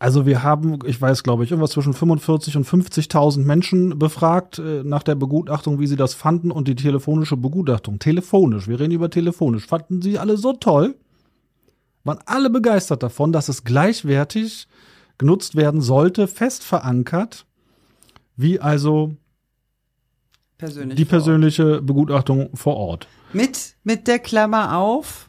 also 0.00 0.24
wir 0.24 0.42
haben, 0.42 0.78
ich 0.86 1.00
weiß 1.00 1.22
glaube 1.22 1.44
ich, 1.44 1.50
irgendwas 1.50 1.72
zwischen 1.72 1.92
45 1.92 2.56
und 2.56 2.66
50.000 2.66 3.44
Menschen 3.44 3.98
befragt 3.98 4.58
äh, 4.58 4.82
nach 4.82 5.02
der 5.02 5.14
Begutachtung, 5.14 5.78
wie 5.78 5.86
sie 5.86 5.96
das 5.96 6.14
fanden 6.14 6.50
und 6.50 6.66
die 6.68 6.74
telefonische 6.74 7.36
Begutachtung. 7.36 7.98
Telefonisch, 7.98 8.66
wir 8.66 8.80
reden 8.80 8.92
über 8.92 9.10
telefonisch. 9.10 9.66
Fanden 9.66 10.00
sie 10.00 10.18
alle 10.18 10.38
so 10.38 10.54
toll? 10.54 10.96
Waren 12.04 12.18
alle 12.24 12.48
begeistert 12.48 13.02
davon, 13.02 13.30
dass 13.30 13.50
es 13.50 13.62
gleichwertig 13.62 14.66
genutzt 15.20 15.54
werden 15.54 15.82
sollte, 15.82 16.26
fest 16.26 16.64
verankert, 16.64 17.44
wie 18.36 18.58
also 18.58 19.14
Persönlich 20.56 20.96
die 20.96 21.04
persönliche 21.04 21.82
Begutachtung 21.82 22.56
vor 22.56 22.76
Ort. 22.76 23.06
Mit, 23.34 23.74
mit 23.84 24.08
der 24.08 24.18
Klammer 24.18 24.78
auf, 24.78 25.28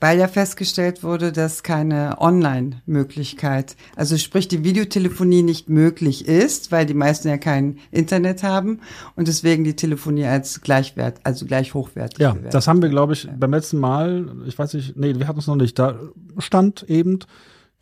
weil 0.00 0.18
ja 0.18 0.28
festgestellt 0.28 1.02
wurde, 1.02 1.30
dass 1.30 1.62
keine 1.62 2.16
Online-Möglichkeit, 2.22 3.76
also 3.96 4.16
sprich 4.16 4.48
die 4.48 4.64
Videotelefonie 4.64 5.42
nicht 5.42 5.68
möglich 5.68 6.26
ist, 6.26 6.72
weil 6.72 6.86
die 6.86 6.94
meisten 6.94 7.28
ja 7.28 7.36
kein 7.36 7.78
Internet 7.90 8.42
haben 8.42 8.80
und 9.14 9.28
deswegen 9.28 9.64
die 9.64 9.76
Telefonie 9.76 10.24
als 10.24 10.62
gleichwert, 10.62 11.20
also 11.22 11.44
gleich 11.44 11.74
hochwertig. 11.74 12.18
Ja, 12.18 12.34
das 12.50 12.66
haben 12.66 12.80
wir, 12.80 12.88
glaube 12.88 13.12
ich, 13.12 13.28
beim 13.38 13.50
letzten 13.50 13.78
Mal, 13.78 14.34
ich 14.46 14.58
weiß 14.58 14.72
nicht, 14.72 14.96
nee, 14.96 15.18
wir 15.18 15.28
hatten 15.28 15.40
es 15.40 15.46
noch 15.46 15.56
nicht, 15.56 15.78
da 15.78 15.98
stand 16.38 16.82
eben 16.84 17.18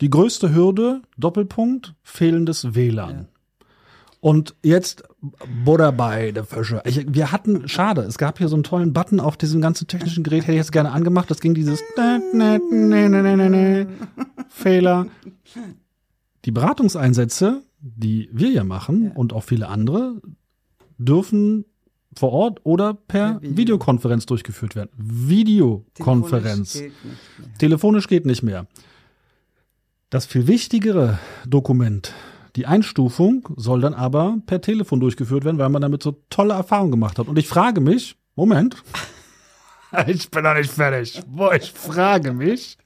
die 0.01 0.09
größte 0.09 0.53
Hürde, 0.53 1.01
Doppelpunkt, 1.17 1.93
fehlendes 2.03 2.75
WLAN. 2.75 3.15
Ja. 3.15 3.25
Und 4.25 4.55
jetzt 4.63 5.03
Butter 5.63 5.91
bei 5.91 6.31
der 6.31 6.45
Fische. 6.45 6.81
Ich, 6.85 7.05
wir 7.13 7.31
hatten, 7.31 7.67
schade, 7.67 8.01
es 8.01 8.17
gab 8.17 8.39
hier 8.39 8.47
so 8.47 8.55
einen 8.55 8.63
tollen 8.63 8.91
Button 8.91 9.19
auf 9.19 9.37
diesem 9.37 9.61
ganzen 9.61 9.87
technischen 9.87 10.23
Gerät, 10.23 10.43
hätte 10.43 10.53
ich 10.53 10.57
jetzt 10.57 10.71
gerne 10.71 10.91
angemacht. 10.91 11.29
Das 11.29 11.41
ging 11.41 11.53
dieses 11.53 11.83
Fehler. 14.49 15.05
Die 16.45 16.51
Beratungseinsätze, 16.51 17.61
die 17.79 18.29
wir 18.31 18.49
ja 18.49 18.63
machen 18.63 19.11
und 19.11 19.31
auch 19.31 19.43
viele 19.43 19.67
andere, 19.67 20.19
dürfen 20.97 21.65
vor 22.17 22.31
Ort 22.31 22.61
oder 22.63 22.93
per 22.93 23.41
Video. 23.41 23.57
Videokonferenz 23.57 24.25
durchgeführt 24.25 24.75
werden. 24.75 24.89
Videokonferenz. 24.97 26.73
Telefonisch 26.73 26.93
geht, 27.47 27.59
Telefonisch 27.59 28.07
geht 28.07 28.25
nicht 28.25 28.41
mehr. 28.41 28.65
Das 30.15 30.25
viel 30.25 30.47
wichtigere 30.47 31.19
Dokument 31.45 32.13
die 32.55 32.67
Einstufung 32.67 33.49
soll 33.57 33.81
dann 33.81 33.93
aber 33.93 34.37
per 34.45 34.61
Telefon 34.61 35.01
durchgeführt 35.01 35.43
werden, 35.43 35.57
weil 35.57 35.67
man 35.67 35.81
damit 35.81 36.01
so 36.03 36.23
tolle 36.29 36.53
Erfahrungen 36.53 36.91
gemacht 36.91 37.19
hat. 37.19 37.27
Und 37.27 37.37
ich 37.37 37.49
frage 37.49 37.81
mich, 37.81 38.15
Moment, 38.33 38.81
ich 40.07 40.31
bin 40.31 40.43
noch 40.43 40.53
nicht 40.53 40.71
fertig. 40.71 41.21
Boah, 41.27 41.53
ich 41.53 41.69
frage 41.69 42.31
mich, 42.31 42.77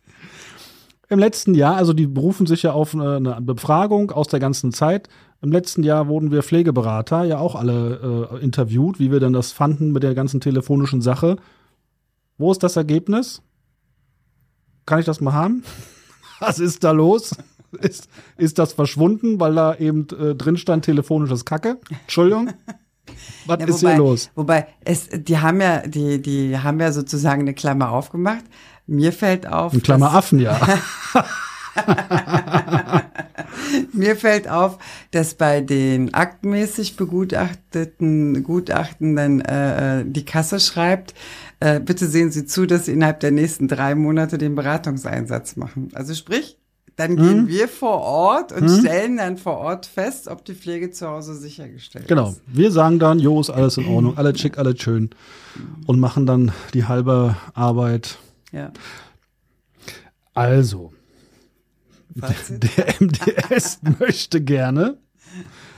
im 1.07 1.19
letzten 1.19 1.53
Jahr, 1.53 1.75
also 1.75 1.93
die 1.93 2.07
berufen 2.07 2.47
sich 2.47 2.63
ja 2.63 2.71
auf 2.71 2.95
eine 2.95 3.37
Befragung 3.41 4.09
aus 4.09 4.27
der 4.27 4.39
ganzen 4.39 4.71
Zeit. 4.71 5.07
Im 5.39 5.51
letzten 5.51 5.83
Jahr 5.83 6.07
wurden 6.07 6.31
wir 6.31 6.41
Pflegeberater 6.41 7.25
ja 7.25 7.37
auch 7.37 7.53
alle 7.53 8.31
äh, 8.31 8.43
interviewt, 8.43 8.99
wie 8.99 9.11
wir 9.11 9.19
denn 9.19 9.33
das 9.33 9.51
fanden 9.51 9.91
mit 9.91 10.01
der 10.01 10.15
ganzen 10.15 10.41
telefonischen 10.41 11.03
Sache. 11.03 11.35
Wo 12.39 12.51
ist 12.51 12.63
das 12.63 12.75
Ergebnis? 12.75 13.43
Kann 14.87 14.97
ich 14.99 15.05
das 15.05 15.21
mal 15.21 15.33
haben? 15.33 15.63
Was 16.47 16.59
ist 16.59 16.83
da 16.83 16.91
los? 16.91 17.35
ist, 17.81 18.09
ist 18.37 18.59
das 18.59 18.73
verschwunden, 18.73 19.39
weil 19.39 19.55
da 19.55 19.75
eben 19.75 20.07
äh, 20.19 20.35
drin 20.35 20.57
stand 20.57 20.85
telefonisches 20.85 21.45
Kacke? 21.45 21.77
Entschuldigung. 22.03 22.51
Was 23.45 23.59
ja, 23.59 23.67
ist 23.67 23.81
wobei, 23.81 23.91
hier 23.91 23.97
los? 23.97 24.31
Wobei, 24.35 24.67
es, 24.85 25.09
die 25.11 25.37
haben 25.39 25.61
ja, 25.61 25.85
die, 25.85 26.21
die 26.21 26.57
haben 26.57 26.79
ja 26.79 26.91
sozusagen 26.91 27.41
eine 27.41 27.53
Klammer 27.53 27.91
aufgemacht. 27.91 28.43
Mir 28.87 29.13
fällt 29.13 29.47
auf. 29.47 29.73
Eine 29.73 29.81
Klammer 29.81 30.13
Affen, 30.13 30.39
ja. 30.39 30.59
Mir 33.99 34.15
fällt 34.15 34.49
auf, 34.49 34.77
dass 35.11 35.33
bei 35.33 35.61
den 35.61 36.13
aktmäßig 36.13 36.95
begutachteten 36.95 38.43
Gutachten 38.43 39.15
dann 39.15 39.41
äh, 39.41 39.99
äh, 39.99 40.05
die 40.07 40.25
Kasse 40.25 40.59
schreibt, 40.59 41.13
äh, 41.59 41.81
bitte 41.81 42.07
sehen 42.07 42.31
Sie 42.31 42.45
zu, 42.45 42.65
dass 42.65 42.85
Sie 42.85 42.93
innerhalb 42.93 43.19
der 43.19 43.31
nächsten 43.31 43.67
drei 43.67 43.95
Monate 43.95 44.37
den 44.37 44.55
Beratungseinsatz 44.55 45.57
machen. 45.57 45.89
Also 45.93 46.13
sprich, 46.13 46.57
dann 46.95 47.17
gehen 47.17 47.41
hm? 47.41 47.47
wir 47.47 47.67
vor 47.67 48.01
Ort 48.01 48.51
und 48.53 48.69
hm? 48.69 48.79
stellen 48.79 49.17
dann 49.17 49.37
vor 49.37 49.57
Ort 49.57 49.85
fest, 49.85 50.27
ob 50.27 50.45
die 50.45 50.53
Pflege 50.53 50.91
zu 50.91 51.07
Hause 51.07 51.35
sichergestellt 51.35 52.07
genau. 52.07 52.29
ist. 52.29 52.41
Genau. 52.45 52.57
Wir 52.57 52.71
sagen 52.71 52.99
dann, 52.99 53.19
jo, 53.19 53.39
ist 53.39 53.49
alles 53.49 53.77
in 53.77 53.87
Ordnung, 53.87 54.17
alles 54.17 54.39
schick, 54.39 54.57
alles 54.57 54.81
schön. 54.81 55.09
Und 55.87 55.99
machen 55.99 56.25
dann 56.25 56.51
die 56.73 56.85
halbe 56.85 57.35
Arbeit. 57.53 58.17
Ja. 58.51 58.71
Also, 60.33 60.93
Fazit? 62.17 62.77
der 62.77 62.95
MDS 62.99 63.79
möchte 63.99 64.41
gerne, 64.41 64.97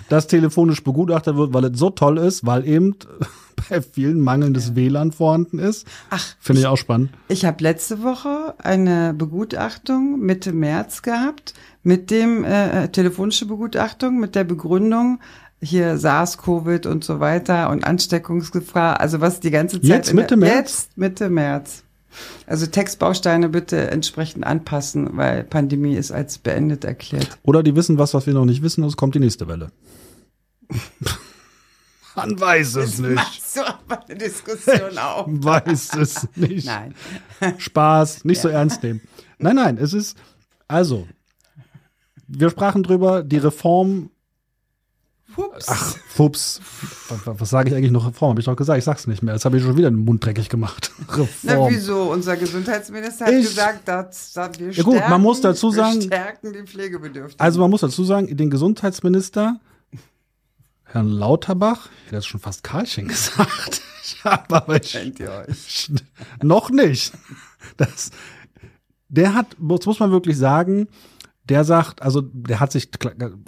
dass 0.10 0.28
telefonisch 0.28 0.84
begutachtet 0.84 1.38
wird, 1.38 1.54
weil 1.54 1.66
es 1.66 1.80
so 1.80 1.90
toll 1.90 2.18
ist, 2.18 2.46
weil 2.46 2.68
eben 2.68 2.96
bei 3.70 3.82
vielen 3.82 4.20
mangelndes 4.20 4.70
ja. 4.70 4.76
WLAN 4.76 5.12
vorhanden 5.12 5.60
ist. 5.60 5.88
Ach, 6.10 6.36
finde 6.40 6.62
ich, 6.62 6.68
auch 6.68 6.78
spannend. 6.78 7.12
Ich 7.28 7.46
habe 7.46 7.64
letzte 7.64 8.04
Woche 8.04 8.56
eine 8.58 9.14
Begutachtung 9.14 10.20
Mitte 10.20 10.52
März 10.54 11.02
gehabt 11.02 11.54
mit 11.84 12.12
dem 12.12 12.44
äh, 12.44 12.90
telefonische 12.90 13.46
Begutachtung 13.46 14.20
mit 14.20 14.36
der 14.36 14.44
Begründung 14.44 15.20
hier 15.62 15.98
SARS, 15.98 16.40
Covid 16.40 16.88
und 16.88 17.04
so 17.04 17.20
weiter 17.20 17.70
und 17.70 17.84
Ansteckungsgefahr, 17.84 19.00
also 19.00 19.22
was 19.22 19.40
die 19.40 19.52
ganze 19.52 19.80
Zeit 19.80 19.90
jetzt 19.90 20.14
Mitte 20.14 20.36
März 20.36 20.56
jetzt 20.56 20.98
Mitte 20.98 21.30
März. 21.30 21.84
Also 22.46 22.66
Textbausteine 22.66 23.50
bitte 23.50 23.90
entsprechend 23.90 24.46
anpassen, 24.46 25.18
weil 25.18 25.44
Pandemie 25.44 25.96
ist 25.96 26.12
als 26.12 26.38
beendet 26.38 26.84
erklärt. 26.84 27.38
Oder 27.44 27.64
die 27.64 27.76
wissen 27.76 27.98
was, 27.98 28.14
was 28.14 28.28
wir 28.28 28.34
noch 28.34 28.46
nicht 28.46 28.62
wissen, 28.62 28.84
und 28.84 28.90
es 28.90 28.98
kommt 28.98 29.16
die 29.16 29.20
nächste 29.20 29.48
Welle. 29.48 29.72
Man 32.16 32.40
weiß 32.40 32.76
es 32.76 33.00
nicht. 33.00 33.16
Machst 33.16 33.56
du 33.56 33.66
aber 33.66 34.06
eine 34.06 34.18
Diskussion 34.18 34.98
auch. 34.98 35.28
weiß 35.28 35.96
es 35.96 36.28
nicht. 36.36 36.66
Nein. 36.66 36.94
Spaß, 37.58 38.26
nicht 38.26 38.38
ja. 38.38 38.42
so 38.44 38.50
ernst 38.50 38.84
nehmen. 38.84 39.02
Nein, 39.38 39.56
nein, 39.56 39.78
es 39.78 39.94
ist, 39.94 40.18
also, 40.68 41.08
wir 42.28 42.50
sprachen 42.50 42.84
drüber, 42.84 43.24
die 43.24 43.38
Reform. 43.38 44.12
Fups. 45.34 45.66
Ach, 45.70 45.96
Fups. 46.10 46.62
Was, 47.10 47.40
was 47.40 47.50
sage 47.50 47.70
ich 47.70 47.76
eigentlich 47.76 47.92
noch 47.92 48.08
Reform? 48.08 48.32
Habe 48.32 48.42
ich 48.42 48.46
doch 48.46 48.56
gesagt, 48.56 48.78
ich 48.78 48.84
sag's 48.84 49.08
nicht 49.08 49.24
mehr. 49.24 49.34
Jetzt 49.34 49.46
habe 49.46 49.58
ich 49.58 49.64
schon 49.64 49.78
wieder 49.78 49.90
den 49.90 50.06
Mund 50.06 50.24
dreckig 50.26 50.50
gemacht. 50.50 50.92
Reform. 51.10 51.28
Na, 51.44 51.70
wieso? 51.70 52.12
Unser 52.12 52.38
Gesundheitsminister 52.38 53.26
hat 53.26 53.34
ich, 53.34 53.48
gesagt, 53.48 53.88
dass, 53.88 54.34
dass 54.34 54.60
wir 54.60 54.72
ja 54.72 54.84
gut, 54.84 55.02
man 55.10 55.22
muss 55.22 55.42
dazu 55.42 55.72
sagen, 55.72 56.02
stärken 56.02 56.54
die 56.54 56.64
Pflegebedürftigen. 56.64 57.40
Also 57.40 57.60
man 57.60 57.70
muss 57.70 57.82
dazu 57.82 58.04
sagen, 58.04 58.36
den 58.36 58.50
Gesundheitsminister 58.50 59.60
Herrn 60.84 61.08
Lauterbach, 61.08 61.90
ich 62.00 62.06
hätte 62.08 62.16
jetzt 62.18 62.28
schon 62.28 62.42
fast 62.42 62.64
Karlchen 62.64 63.08
gesagt. 63.08 63.82
Ich 64.04 64.24
habe 64.26 64.56
aber 64.56 64.80
Kennt 64.80 65.20
ihr 65.20 65.32
euch? 65.32 65.92
noch 66.44 66.70
nicht. 66.70 67.14
Das, 67.78 68.12
der 69.08 69.34
hat, 69.34 69.56
das 69.58 69.86
muss 69.86 70.00
man 70.00 70.12
wirklich 70.12 70.38
sagen, 70.38 70.88
der 71.50 71.64
sagt, 71.64 72.02
also 72.02 72.22
der 72.22 72.60
hat 72.60 72.72
sich 72.72 72.90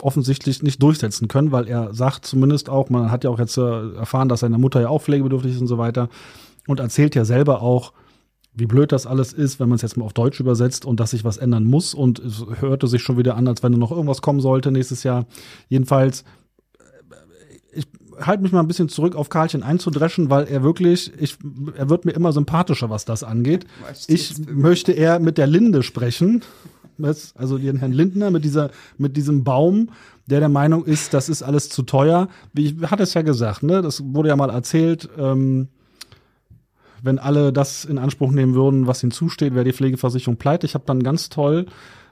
offensichtlich 0.01 0.63
nicht 0.63 0.81
durchsetzen 0.81 1.27
können, 1.27 1.51
weil 1.51 1.67
er 1.67 1.93
sagt 1.93 2.25
zumindest 2.25 2.69
auch, 2.69 2.89
man 2.89 3.11
hat 3.11 3.23
ja 3.23 3.29
auch 3.29 3.39
jetzt 3.39 3.57
äh, 3.57 3.95
erfahren, 3.95 4.29
dass 4.29 4.41
seine 4.41 4.57
Mutter 4.57 4.81
ja 4.81 4.89
auch 4.89 5.01
pflegebedürftig 5.01 5.53
ist 5.53 5.61
und 5.61 5.67
so 5.67 5.77
weiter 5.77 6.09
und 6.67 6.79
erzählt 6.79 7.15
ja 7.15 7.25
selber 7.25 7.61
auch, 7.61 7.93
wie 8.55 8.67
blöd 8.67 8.91
das 8.91 9.07
alles 9.07 9.33
ist, 9.33 9.59
wenn 9.59 9.69
man 9.69 9.77
es 9.77 9.81
jetzt 9.81 9.97
mal 9.97 10.05
auf 10.05 10.13
Deutsch 10.13 10.39
übersetzt 10.39 10.85
und 10.85 10.99
dass 10.99 11.11
sich 11.11 11.23
was 11.23 11.37
ändern 11.37 11.63
muss 11.63 11.93
und 11.93 12.19
es 12.19 12.45
hörte 12.59 12.87
sich 12.87 13.01
schon 13.01 13.17
wieder 13.17 13.35
an, 13.35 13.47
als 13.47 13.63
wenn 13.63 13.71
noch 13.73 13.91
irgendwas 13.91 14.21
kommen 14.21 14.41
sollte 14.41 14.71
nächstes 14.71 15.03
Jahr. 15.03 15.25
Jedenfalls 15.69 16.23
halte 18.19 18.43
mich 18.43 18.51
mal 18.51 18.59
ein 18.59 18.67
bisschen 18.67 18.89
zurück, 18.89 19.15
auf 19.15 19.29
Karlchen 19.29 19.63
einzudreschen, 19.63 20.29
weil 20.29 20.45
er 20.47 20.63
wirklich, 20.63 21.11
ich, 21.19 21.37
er 21.75 21.89
wird 21.89 22.05
mir 22.05 22.11
immer 22.11 22.31
sympathischer, 22.31 22.89
was 22.89 23.05
das 23.05 23.23
angeht. 23.23 23.65
Ich 24.07 24.35
möchte 24.47 24.91
eher 24.91 25.19
mit 25.19 25.37
der 25.37 25.47
Linde 25.47 25.83
sprechen. 25.83 26.43
Also 27.35 27.57
den 27.57 27.77
Herrn 27.77 27.91
Lindner 27.91 28.31
mit 28.31 28.43
dieser, 28.43 28.71
mit 28.97 29.17
diesem 29.17 29.43
Baum, 29.43 29.89
der 30.25 30.39
der 30.39 30.49
Meinung 30.49 30.85
ist, 30.85 31.13
das 31.13 31.29
ist 31.29 31.43
alles 31.43 31.69
zu 31.69 31.83
teuer. 31.83 32.29
Wie 32.53 32.67
ich 32.67 32.91
hatte 32.91 33.03
es 33.03 33.13
ja 33.13 33.21
gesagt, 33.21 33.63
ne? 33.63 33.81
Das 33.81 34.03
wurde 34.13 34.29
ja 34.29 34.35
mal 34.35 34.49
erzählt, 34.49 35.09
ähm, 35.17 35.69
wenn 37.01 37.19
alle 37.19 37.51
das 37.51 37.83
in 37.83 37.97
Anspruch 37.97 38.31
nehmen 38.31 38.55
würden, 38.55 38.87
was 38.87 39.03
ihnen 39.03 39.11
zusteht, 39.11 39.53
wäre 39.53 39.65
die 39.65 39.73
Pflegeversicherung 39.73 40.37
pleite. 40.37 40.65
Ich 40.65 40.73
habe 40.73 40.85
dann 40.85 41.03
ganz 41.03 41.29
toll 41.29 41.65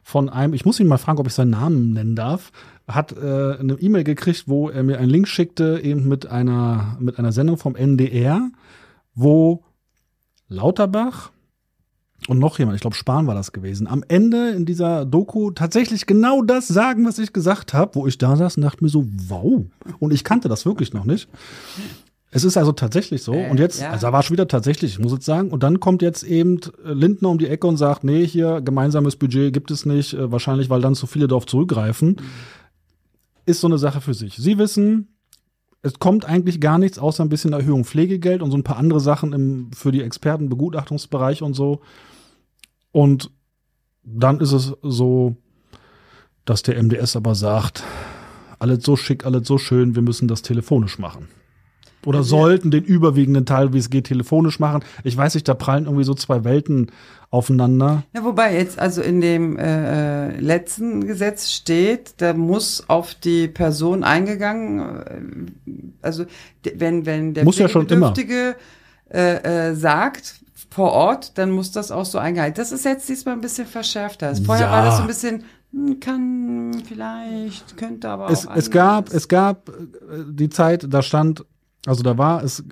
von 0.04 0.30
einem, 0.30 0.54
ich 0.54 0.65
muss 0.65 0.80
ihn 0.80 0.88
mal 0.88 0.98
fragen, 0.98 1.20
ob 1.20 1.28
ich 1.28 1.34
seinen 1.34 1.52
Namen 1.52 1.94
nennen 1.94 2.15
darf, 2.15 2.52
hat 2.88 3.13
äh, 3.13 3.58
eine 3.60 3.74
E-Mail 3.80 4.04
gekriegt, 4.04 4.46
wo 4.48 4.70
er 4.70 4.84
mir 4.84 4.98
einen 4.98 5.10
Link 5.10 5.28
schickte, 5.28 5.80
eben 5.82 6.08
mit 6.08 6.26
einer, 6.26 6.98
mit 7.00 7.20
einer 7.20 7.32
Sendung 7.32 7.58
vom 7.58 7.76
NDR, 7.76 8.50
wo 9.13 9.63
Lauterbach 10.50 11.32
und 12.28 12.40
noch 12.40 12.60
jemand, 12.60 12.76
ich 12.76 12.82
glaube 12.82 12.96
Spahn 12.96 13.28
war 13.28 13.36
das 13.36 13.52
gewesen, 13.52 13.88
am 13.88 14.04
Ende 14.08 14.52
in 14.52 14.66
dieser 14.66 15.06
Doku 15.06 15.52
tatsächlich 15.52 16.06
genau 16.06 16.42
das 16.42 16.68
sagen, 16.68 17.06
was 17.06 17.18
ich 17.18 17.34
gesagt 17.34 17.74
habe, 17.74 17.96
wo 17.96 18.08
ich 18.08 18.18
da 18.18 18.36
saß 18.36 18.58
und 18.58 18.64
dachte 18.64 18.84
mir 18.84 18.90
so, 18.90 19.06
wow. 19.28 19.64
Und 20.00 20.14
ich 20.14 20.24
kannte 20.24 20.48
das 20.48 20.66
wirklich 20.66 20.94
noch 20.94 21.06
nicht. 21.06 21.28
Es 22.34 22.46
ist 22.46 22.58
also 22.58 22.72
tatsächlich 22.72 23.24
so. 23.24 23.34
Äh, 23.34 23.50
und 23.50 23.60
jetzt, 23.60 23.82
ja. 23.82 23.92
also 23.92 24.08
da 24.08 24.14
war 24.14 24.24
schon 24.24 24.36
wieder 24.36 24.48
tatsächlich, 24.48 24.94
ich 24.94 25.00
muss 25.00 25.12
jetzt 25.12 25.26
sagen. 25.26 25.50
Und 25.50 25.64
dann 25.64 25.80
kommt 25.80 26.02
jetzt 26.02 26.24
eben 26.24 26.60
Lindner 26.84 27.30
um 27.30 27.38
die 27.38 27.48
Ecke 27.48 27.68
und 27.68 27.78
sagt, 27.78 28.04
nee, 28.04 28.26
hier 28.26 28.62
gemeinsames 28.62 29.18
Budget 29.18 29.52
gibt 29.52 29.70
es 29.70 29.86
nicht, 29.86 30.14
äh, 30.14 30.32
wahrscheinlich, 30.32 30.70
weil 30.70 30.82
dann 30.82 30.96
zu 30.96 31.08
viele 31.08 31.28
darauf 31.28 31.46
zurückgreifen. 31.46 32.10
Mhm. 32.10 32.16
Ist 33.46 33.62
so 33.62 33.68
eine 33.68 33.78
Sache 33.78 34.00
für 34.00 34.14
sich. 34.14 34.38
Sie 34.38 34.58
wissen, 34.58 35.10
es 35.84 36.00
kommt 36.00 36.26
eigentlich 36.26 36.62
gar 36.62 36.78
nichts 36.78 37.00
außer 37.00 37.24
ein 37.24 37.30
bisschen 37.30 37.54
Erhöhung 37.54 37.86
Pflegegeld 37.86 38.41
und 38.41 38.52
so 38.52 38.58
ein 38.58 38.63
paar 38.63 38.78
andere 38.78 39.00
Sachen 39.00 39.34
im, 39.34 39.72
für 39.74 39.91
die 39.91 40.04
Experten, 40.04 40.50
Begutachtungsbereich 40.50 41.41
und 41.41 41.54
so. 41.54 41.82
Und 42.91 43.32
dann 44.04 44.39
ist 44.39 44.52
es 44.52 44.74
so, 44.82 45.36
dass 46.46 46.63
der 46.63 46.82
MDS 46.82 47.15
aber 47.15 47.36
sagt, 47.36 47.84
alles 48.60 48.84
so 48.84 48.96
schick, 48.96 49.26
alles 49.26 49.48
so 49.48 49.58
schön, 49.58 49.96
wir 49.96 50.02
müssen 50.02 50.28
das 50.28 50.41
telefonisch 50.44 51.00
machen. 51.00 51.28
Oder 52.06 52.24
sollten 52.24 52.72
den 52.72 52.84
überwiegenden 52.84 53.46
Teil, 53.46 53.74
wie 53.74 53.78
es 53.78 53.90
geht, 53.90 54.06
telefonisch 54.06 54.60
machen. 54.60 54.84
Ich 55.04 55.16
weiß 55.16 55.36
nicht, 55.36 55.48
da 55.48 55.54
prallen 55.54 55.86
irgendwie 55.86 56.04
so 56.04 56.14
zwei 56.14 56.44
Welten 56.44 56.92
aufeinander. 57.30 58.04
Ja, 58.14 58.24
wobei 58.24 58.56
jetzt 58.58 58.78
also 58.78 59.02
in 59.02 59.22
dem 59.22 59.58
äh, 59.58 60.38
letzten 60.40 61.08
Gesetz 61.08 61.50
steht, 61.52 62.16
da 62.18 62.34
muss 62.34 62.90
auf 62.90 63.16
die 63.16 63.48
Person 63.48 64.04
eingegangen, 64.04 64.80
äh, 64.80 65.72
also 66.02 66.26
wenn 66.76 67.06
wenn 67.06 67.34
der 67.34 67.46
muss 67.46 67.58
ja 67.58 67.70
schon 67.70 67.88
immer. 67.88 68.14
Äh, 69.14 69.72
äh, 69.72 69.76
sagt 69.76 70.36
vor 70.70 70.94
Ort, 70.94 71.38
dann 71.38 71.52
muss 71.52 71.74
das 71.74 71.92
auch 71.92 72.06
so 72.06 72.18
eingehalten. 72.18 72.56
Das 72.56 72.72
ist 72.72 72.86
jetzt 72.86 73.10
diesmal 73.10 73.36
ein 73.36 73.42
bisschen 73.42 73.68
verschärfter. 73.68 74.34
Vorher 74.38 74.68
Ja. 74.68 74.72
war 74.72 74.86
das 74.86 74.96
so 74.98 75.02
ein 75.02 75.08
bisschen 75.08 75.44
hm, 75.74 76.00
kann 76.00 76.82
vielleicht 76.88 77.78
könnte 77.78 78.10
aber 78.10 78.28
auch 78.28 78.32
Es, 78.32 78.48
es 78.56 78.72
gab, 78.72 79.12
es 79.14 79.28
gab 79.28 79.70
äh, 79.70 79.74
die 80.30 80.50
Zeit, 80.50 80.86
da 80.90 81.02
stand, 81.02 81.46
also 81.86 82.04
da 82.04 82.17
war 82.17 82.44
es 82.44 82.63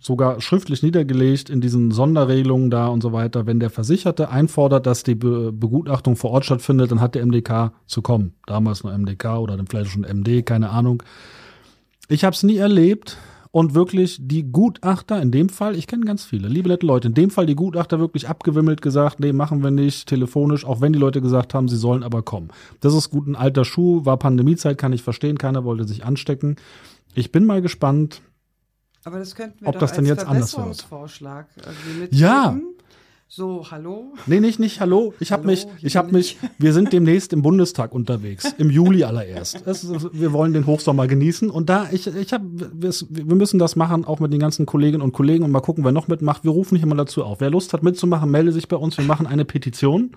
sogar 0.00 0.40
schriftlich 0.40 0.82
niedergelegt 0.82 1.50
in 1.50 1.60
diesen 1.60 1.90
Sonderregelungen 1.90 2.70
da 2.70 2.86
und 2.86 3.02
so 3.02 3.12
weiter, 3.12 3.46
wenn 3.46 3.60
der 3.60 3.70
Versicherte 3.70 4.30
einfordert, 4.30 4.86
dass 4.86 5.02
die 5.02 5.16
Be 5.16 5.52
Begutachtung 5.52 6.16
vor 6.16 6.30
Ort 6.30 6.44
stattfindet, 6.44 6.90
dann 6.90 7.00
hat 7.00 7.14
der 7.14 7.26
MDK 7.26 7.72
zu 7.86 8.00
kommen. 8.00 8.34
Damals 8.46 8.84
noch 8.84 8.96
MDK 8.96 9.38
oder 9.38 9.56
dann 9.56 9.66
vielleicht 9.66 9.90
schon 9.90 10.04
MD, 10.04 10.46
keine 10.46 10.70
Ahnung. 10.70 11.02
Ich 12.08 12.24
habe 12.24 12.34
es 12.34 12.42
nie 12.42 12.56
erlebt 12.56 13.18
und 13.50 13.74
wirklich 13.74 14.18
die 14.20 14.44
Gutachter 14.44 15.20
in 15.20 15.30
dem 15.30 15.48
Fall, 15.48 15.74
ich 15.74 15.86
kenne 15.86 16.04
ganz 16.04 16.24
viele, 16.24 16.48
liebe 16.48 16.68
nette 16.68 16.86
Leute, 16.86 17.08
in 17.08 17.14
dem 17.14 17.30
Fall 17.30 17.46
die 17.46 17.56
Gutachter 17.56 17.98
wirklich 17.98 18.28
abgewimmelt 18.28 18.82
gesagt, 18.82 19.20
nee, 19.20 19.32
machen 19.32 19.62
wir 19.62 19.70
nicht, 19.70 20.08
telefonisch, 20.08 20.64
auch 20.64 20.80
wenn 20.80 20.92
die 20.92 20.98
Leute 20.98 21.20
gesagt 21.20 21.54
haben, 21.54 21.68
sie 21.68 21.76
sollen 21.76 22.02
aber 22.02 22.22
kommen. 22.22 22.48
Das 22.80 22.94
ist 22.94 23.10
gut 23.10 23.26
ein 23.26 23.36
alter 23.36 23.64
Schuh, 23.64 24.04
war 24.04 24.16
Pandemiezeit, 24.16 24.78
kann 24.78 24.92
ich 24.92 25.02
verstehen, 25.02 25.38
keiner 25.38 25.64
wollte 25.64 25.84
sich 25.84 26.04
anstecken. 26.04 26.56
Ich 27.14 27.32
bin 27.32 27.46
mal 27.46 27.62
gespannt. 27.62 28.22
Aber 29.08 29.20
das 29.20 29.34
könnten 29.34 29.62
wir 29.62 29.68
Ob 29.68 29.74
doch 29.74 29.80
das 29.80 29.92
denn 29.92 30.04
als 30.04 30.08
jetzt 30.08 30.26
anders 30.26 30.54
wird. 30.58 30.86
Irgendwie 30.90 32.00
mit 32.00 32.14
Ja. 32.14 32.58
So, 33.26 33.70
hallo? 33.70 34.12
Nee, 34.26 34.40
nicht, 34.40 34.58
nicht, 34.58 34.80
hallo. 34.80 35.14
Ich 35.18 35.32
habe 35.32 35.46
mich, 35.46 35.66
ich 35.80 35.96
habe 35.96 36.12
mich, 36.12 36.36
wir 36.58 36.74
sind 36.74 36.92
demnächst 36.92 37.32
im 37.32 37.40
Bundestag 37.40 37.94
unterwegs, 37.94 38.54
im 38.58 38.70
Juli 38.70 39.04
allererst. 39.04 39.66
Es, 39.66 39.86
wir 40.12 40.32
wollen 40.32 40.52
den 40.52 40.66
Hochsommer 40.66 41.06
genießen 41.06 41.48
und 41.48 41.70
da, 41.70 41.88
ich, 41.90 42.06
ich 42.06 42.32
habe, 42.34 42.44
wir, 42.50 42.90
wir 42.90 43.34
müssen 43.34 43.58
das 43.58 43.76
machen, 43.76 44.04
auch 44.04 44.20
mit 44.20 44.30
den 44.32 44.40
ganzen 44.40 44.66
Kolleginnen 44.66 45.02
und 45.02 45.12
Kollegen 45.12 45.42
und 45.44 45.52
mal 45.52 45.60
gucken, 45.60 45.84
wer 45.84 45.92
noch 45.92 46.08
mitmacht. 46.08 46.44
Wir 46.44 46.50
rufen 46.50 46.74
nicht 46.74 46.82
immer 46.82 46.96
dazu 46.96 47.24
auf. 47.24 47.40
Wer 47.40 47.48
Lust 47.50 47.72
hat 47.72 47.82
mitzumachen, 47.82 48.30
melde 48.30 48.52
sich 48.52 48.68
bei 48.68 48.76
uns. 48.76 48.96
Wir 48.98 49.04
machen 49.06 49.26
eine 49.26 49.46
Petition, 49.46 50.12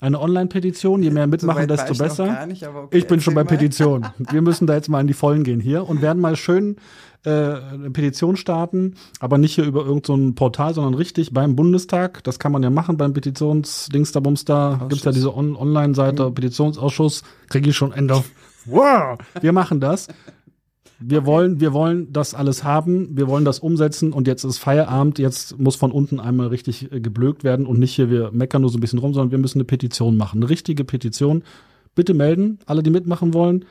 eine 0.00 0.20
Online-Petition. 0.20 1.02
Je 1.02 1.10
mehr 1.10 1.26
mitmachen, 1.26 1.60
war 1.60 1.66
desto 1.66 1.94
besser. 1.94 2.46
nicht, 2.46 2.66
okay, 2.66 2.96
ich 2.96 3.06
bin 3.06 3.20
schon 3.20 3.34
bei 3.34 3.44
mal. 3.44 3.48
Petition. 3.48 4.06
Wir 4.30 4.42
müssen 4.42 4.66
da 4.66 4.74
jetzt 4.74 4.88
mal 4.88 5.00
in 5.00 5.06
die 5.06 5.14
Vollen 5.14 5.44
gehen 5.44 5.60
hier 5.60 5.88
und 5.88 6.02
werden 6.02 6.20
mal 6.20 6.36
schön 6.36 6.76
äh, 7.24 7.30
eine 7.30 7.90
Petition 7.90 8.36
starten, 8.36 8.94
aber 9.20 9.38
nicht 9.38 9.54
hier 9.54 9.64
über 9.64 9.84
irgendein 9.84 10.28
so 10.28 10.34
Portal, 10.34 10.74
sondern 10.74 10.94
richtig 10.94 11.32
beim 11.32 11.56
Bundestag. 11.56 12.22
Das 12.24 12.38
kann 12.38 12.52
man 12.52 12.62
ja 12.62 12.70
machen 12.70 12.96
beim 12.96 13.12
Petitionsdings 13.12 14.12
da 14.12 14.20
Bums 14.20 14.44
da. 14.44 14.86
Gibt's 14.88 15.04
ja 15.04 15.12
diese 15.12 15.34
On 15.36 15.56
Online-Seite, 15.56 16.30
Petitionsausschuss. 16.30 17.22
Kriege 17.48 17.70
ich 17.70 17.76
schon 17.76 17.92
Ende. 17.92 18.22
Wow! 18.66 19.18
Wir 19.40 19.52
machen 19.52 19.80
das. 19.80 20.08
Wir 21.00 21.26
wollen, 21.26 21.60
wir 21.60 21.72
wollen 21.72 22.12
das 22.12 22.34
alles 22.34 22.64
haben, 22.64 23.16
wir 23.16 23.28
wollen 23.28 23.44
das 23.44 23.58
umsetzen 23.58 24.12
und 24.12 24.26
jetzt 24.26 24.44
ist 24.44 24.58
Feierabend, 24.58 25.18
jetzt 25.18 25.58
muss 25.58 25.76
von 25.76 25.92
unten 25.92 26.20
einmal 26.20 26.48
richtig 26.48 26.90
äh, 26.92 27.00
geblökt 27.00 27.44
werden 27.44 27.66
und 27.66 27.78
nicht 27.78 27.94
hier, 27.94 28.10
wir 28.10 28.30
meckern 28.32 28.62
nur 28.62 28.70
so 28.70 28.78
ein 28.78 28.80
bisschen 28.80 28.98
rum, 28.98 29.12
sondern 29.14 29.30
wir 29.30 29.38
müssen 29.38 29.58
eine 29.58 29.64
Petition 29.64 30.16
machen, 30.16 30.38
eine 30.42 30.48
richtige 30.50 30.84
Petition. 30.84 31.42
Bitte 31.94 32.12
melden, 32.14 32.58
alle, 32.66 32.82
die 32.82 32.90
mitmachen 32.90 33.32
wollen, 33.34 33.64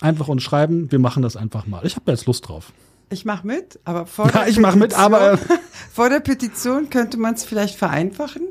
einfach 0.00 0.28
uns 0.28 0.42
schreiben, 0.42 0.90
wir 0.90 0.98
machen 0.98 1.22
das 1.22 1.36
einfach 1.36 1.66
mal. 1.66 1.84
Ich 1.86 1.94
habe 1.94 2.04
da 2.06 2.12
jetzt 2.12 2.26
Lust 2.26 2.48
drauf. 2.48 2.72
Ich 3.12 3.24
mache 3.24 3.46
mit, 3.46 3.78
aber 3.84 4.06
vor 4.06 4.26
Ja, 4.26 4.32
der 4.40 4.48
ich 4.48 4.58
mach 4.60 4.74
mit, 4.76 4.90
Petition- 4.90 5.04
aber- 5.14 5.38
vor 5.92 6.08
der 6.08 6.20
Petition 6.20 6.90
könnte 6.90 7.16
man 7.16 7.34
es 7.34 7.44
vielleicht 7.44 7.76
vereinfachen. 7.76 8.42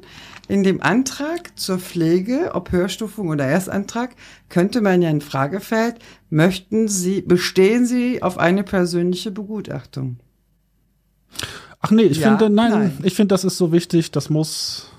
In 0.50 0.64
dem 0.64 0.82
Antrag 0.82 1.58
zur 1.60 1.78
Pflege, 1.78 2.52
ob 2.56 2.72
Hörstufung 2.72 3.30
oder 3.30 3.46
Erstantrag, 3.46 4.16
könnte 4.50 4.82
man 4.82 5.00
ja 5.04 5.10
ein 5.10 5.22
Fragefeld, 5.22 5.98
möchten 6.32 6.88
Sie, 6.88 7.22
bestehen 7.22 7.86
Sie 7.86 8.24
auf 8.24 8.40
eine 8.40 8.64
persönliche 8.64 9.30
Begutachtung? 9.30 10.18
Ach 11.82 11.92
nee, 11.92 12.02
ich 12.02 12.18
Ja, 12.18 12.30
finde, 12.30 12.50
nein, 12.50 12.72
nein. 12.72 12.98
ich 13.04 13.14
finde, 13.14 13.34
das 13.36 13.44
ist 13.44 13.58
so 13.58 13.72
wichtig, 13.72 14.10
das 14.10 14.32
muss, 14.32 14.92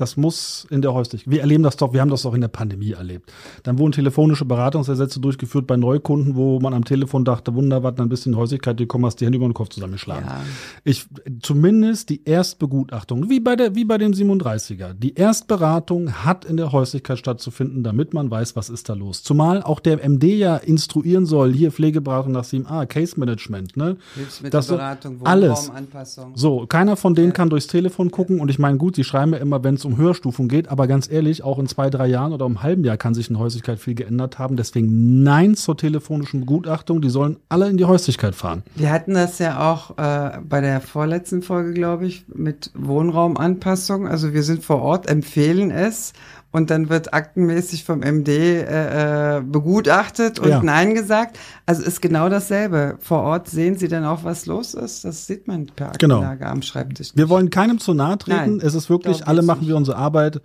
das 0.00 0.16
muss 0.16 0.66
in 0.70 0.82
der 0.82 0.94
Häuslichkeit. 0.94 1.30
Wir 1.30 1.40
erleben 1.40 1.62
das 1.62 1.76
doch, 1.76 1.92
wir 1.92 2.00
haben 2.00 2.10
das 2.10 2.22
doch 2.22 2.34
in 2.34 2.40
der 2.40 2.48
Pandemie 2.48 2.92
erlebt. 2.92 3.30
Dann 3.64 3.78
wurden 3.78 3.92
telefonische 3.92 4.44
Beratungsersätze 4.44 5.20
durchgeführt 5.20 5.66
bei 5.66 5.76
Neukunden, 5.76 6.36
wo 6.36 6.58
man 6.60 6.72
am 6.72 6.84
Telefon 6.84 7.24
dachte, 7.24 7.54
wunderbar, 7.54 7.92
dann 7.92 8.08
bist 8.08 8.24
du 8.24 8.30
in 8.30 8.34
die 8.34 8.40
Häuslichkeit 8.40 8.78
gekommen, 8.78 9.04
hast 9.06 9.16
die 9.16 9.26
Hände 9.26 9.36
über 9.36 9.48
den 9.48 9.54
Kopf 9.54 9.68
zusammengeschlagen. 9.68 10.26
Ja. 10.26 10.40
Ich, 10.84 11.06
zumindest 11.42 12.08
die 12.08 12.24
Erstbegutachtung, 12.24 13.28
wie 13.28 13.40
bei 13.40 13.56
der, 13.56 13.74
wie 13.74 13.84
bei 13.84 13.98
dem 13.98 14.12
37er. 14.12 14.94
Die 14.94 15.14
Erstberatung 15.14 16.12
hat 16.24 16.44
in 16.44 16.56
der 16.56 16.72
Häuslichkeit 16.72 17.18
stattzufinden, 17.18 17.82
damit 17.82 18.14
man 18.14 18.30
weiß, 18.30 18.56
was 18.56 18.70
ist 18.70 18.88
da 18.88 18.94
los. 18.94 19.22
Zumal 19.22 19.62
auch 19.62 19.80
der 19.80 20.02
MD 20.08 20.24
ja 20.24 20.56
instruieren 20.56 21.26
soll, 21.26 21.52
hier 21.52 21.72
Pflegeberatung 21.72 22.32
nach 22.32 22.44
7a, 22.44 22.86
Case 22.86 23.18
Management, 23.18 23.76
ne? 23.76 23.96
Hilfsmittelberatung, 24.14 25.20
alles. 25.24 25.68
Wohnraumanpassung. 25.68 26.32
So, 26.36 26.66
keiner 26.66 26.96
von 26.96 27.14
denen 27.14 27.32
kann 27.32 27.50
durchs 27.50 27.66
Telefon 27.66 28.10
gucken 28.10 28.40
und 28.40 28.48
ich 28.48 28.58
meine, 28.58 28.78
gut, 28.78 28.96
sie 28.96 29.04
schreiben 29.04 29.32
ja 29.32 29.38
immer, 29.38 29.62
wenn 29.62 29.74
es 29.74 29.84
um 29.84 29.89
Hörstufen 29.96 30.48
geht, 30.48 30.68
aber 30.68 30.86
ganz 30.86 31.10
ehrlich, 31.10 31.42
auch 31.42 31.58
in 31.58 31.66
zwei, 31.66 31.90
drei 31.90 32.06
Jahren 32.06 32.32
oder 32.32 32.46
um 32.46 32.62
halben 32.62 32.84
Jahr 32.84 32.96
kann 32.96 33.14
sich 33.14 33.30
in 33.30 33.38
Häuslichkeit 33.38 33.78
viel 33.78 33.94
geändert 33.94 34.38
haben. 34.38 34.56
Deswegen 34.56 35.22
nein 35.22 35.54
zur 35.54 35.76
telefonischen 35.76 36.40
Begutachtung, 36.40 37.00
die 37.00 37.10
sollen 37.10 37.36
alle 37.48 37.68
in 37.68 37.76
die 37.76 37.84
Häuslichkeit 37.84 38.34
fahren. 38.34 38.62
Wir 38.74 38.90
hatten 38.90 39.14
das 39.14 39.38
ja 39.38 39.70
auch 39.70 39.98
äh, 39.98 40.38
bei 40.48 40.60
der 40.60 40.80
vorletzten 40.80 41.42
Folge, 41.42 41.72
glaube 41.72 42.06
ich, 42.06 42.24
mit 42.28 42.70
Wohnraumanpassung. 42.74 44.08
Also 44.08 44.32
wir 44.32 44.42
sind 44.42 44.62
vor 44.64 44.82
Ort, 44.82 45.08
empfehlen 45.08 45.70
es 45.70 46.12
und 46.52 46.70
dann 46.70 46.88
wird 46.88 47.14
aktenmäßig 47.14 47.84
vom 47.84 48.00
MD 48.00 48.28
äh, 48.28 49.38
äh, 49.38 49.40
begutachtet 49.42 50.38
und 50.38 50.48
Ja. 50.48 50.62
Nein 50.62 50.94
gesagt. 50.94 51.38
Also 51.66 51.82
ist 51.82 52.02
genau 52.02 52.28
dasselbe. 52.28 52.96
Vor 53.00 53.22
Ort 53.22 53.48
sehen 53.48 53.76
Sie 53.76 53.88
dann 53.88 54.04
auch, 54.04 54.24
was 54.24 54.46
los 54.46 54.74
ist. 54.74 55.04
Das 55.04 55.26
sieht 55.26 55.46
man 55.46 55.66
per 55.66 55.92
Genau. 55.98 56.16
Aktenlage 56.16 56.46
am 56.46 56.62
Schreibtisch. 56.62 57.12
Wir 57.14 57.28
wollen 57.28 57.50
keinem 57.50 57.78
zu 57.78 57.94
nahe 57.94 58.18
treten. 58.18 58.56
Nein, 58.56 58.60
es 58.62 58.74
ist 58.74 58.90
wirklich, 58.90 59.26
alle 59.28 59.42
machen 59.42 59.60
nicht. 59.60 59.68
wir 59.68 59.76
unsere 59.76 59.96
Arbeit. 59.96 60.40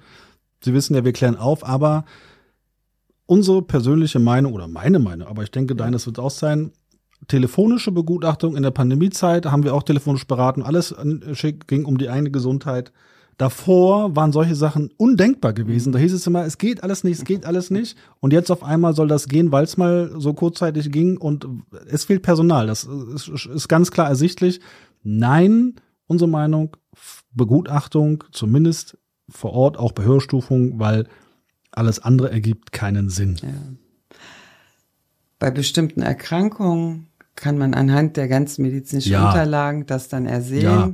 Sie 0.63 0.73
wissen 0.73 0.95
ja, 0.95 1.03
wir 1.03 1.13
klären 1.13 1.37
auf, 1.37 1.67
aber 1.67 2.05
unsere 3.25 3.61
persönliche 3.61 4.19
Meinung 4.19 4.53
oder 4.53 4.67
meine 4.67 4.99
Meinung, 4.99 5.27
aber 5.27 5.43
ich 5.43 5.51
denke, 5.51 5.75
deines 5.75 6.05
wird 6.05 6.19
auch 6.19 6.29
sein, 6.31 6.71
telefonische 7.27 7.91
Begutachtung 7.91 8.55
in 8.55 8.63
der 8.63 8.71
Pandemiezeit 8.71 9.47
haben 9.47 9.63
wir 9.63 9.73
auch 9.73 9.83
telefonisch 9.83 10.27
beraten, 10.27 10.61
alles 10.61 10.91
äh, 10.91 11.53
ging 11.65 11.85
um 11.85 11.97
die 11.97 12.09
eigene 12.09 12.29
Gesundheit. 12.31 12.91
Davor 13.37 14.15
waren 14.15 14.31
solche 14.31 14.55
Sachen 14.55 14.91
undenkbar 14.95 15.51
gewesen. 15.51 15.91
Da 15.91 15.99
hieß 15.99 16.13
es 16.13 16.25
immer, 16.25 16.45
es 16.45 16.57
geht 16.57 16.83
alles 16.83 17.03
nicht, 17.03 17.17
es 17.19 17.25
geht 17.25 17.45
alles 17.45 17.69
nicht. 17.69 17.97
Und 18.21 18.31
jetzt 18.31 18.49
auf 18.49 18.63
einmal 18.63 18.95
soll 18.95 19.09
das 19.09 19.27
gehen, 19.27 19.51
weil 19.51 19.65
es 19.65 19.75
mal 19.75 20.11
so 20.17 20.33
kurzzeitig 20.33 20.89
ging 20.91 21.17
und 21.17 21.45
es 21.89 22.05
fehlt 22.05 22.21
Personal. 22.21 22.67
Das 22.67 22.85
ist, 22.85 23.27
ist 23.27 23.67
ganz 23.67 23.91
klar 23.91 24.07
ersichtlich. 24.07 24.61
Nein, 25.03 25.75
unsere 26.07 26.29
Meinung, 26.29 26.77
Begutachtung, 27.33 28.23
zumindest 28.31 28.97
vor 29.27 29.51
Ort, 29.51 29.77
auch 29.77 29.91
bei 29.91 30.03
Hörstufung, 30.03 30.79
weil 30.79 31.07
alles 31.71 31.99
andere 31.99 32.31
ergibt 32.31 32.71
keinen 32.71 33.09
Sinn. 33.09 33.35
Ja. 33.41 33.49
Bei 35.39 35.51
bestimmten 35.51 36.01
Erkrankungen 36.01 37.07
kann 37.35 37.57
man 37.57 37.73
anhand 37.73 38.15
der 38.15 38.29
ganzen 38.29 38.61
medizinischen 38.61 39.11
Ja. 39.11 39.27
Unterlagen 39.27 39.85
das 39.85 40.07
dann 40.07 40.25
ersehen. 40.25 40.63
Ja. 40.63 40.93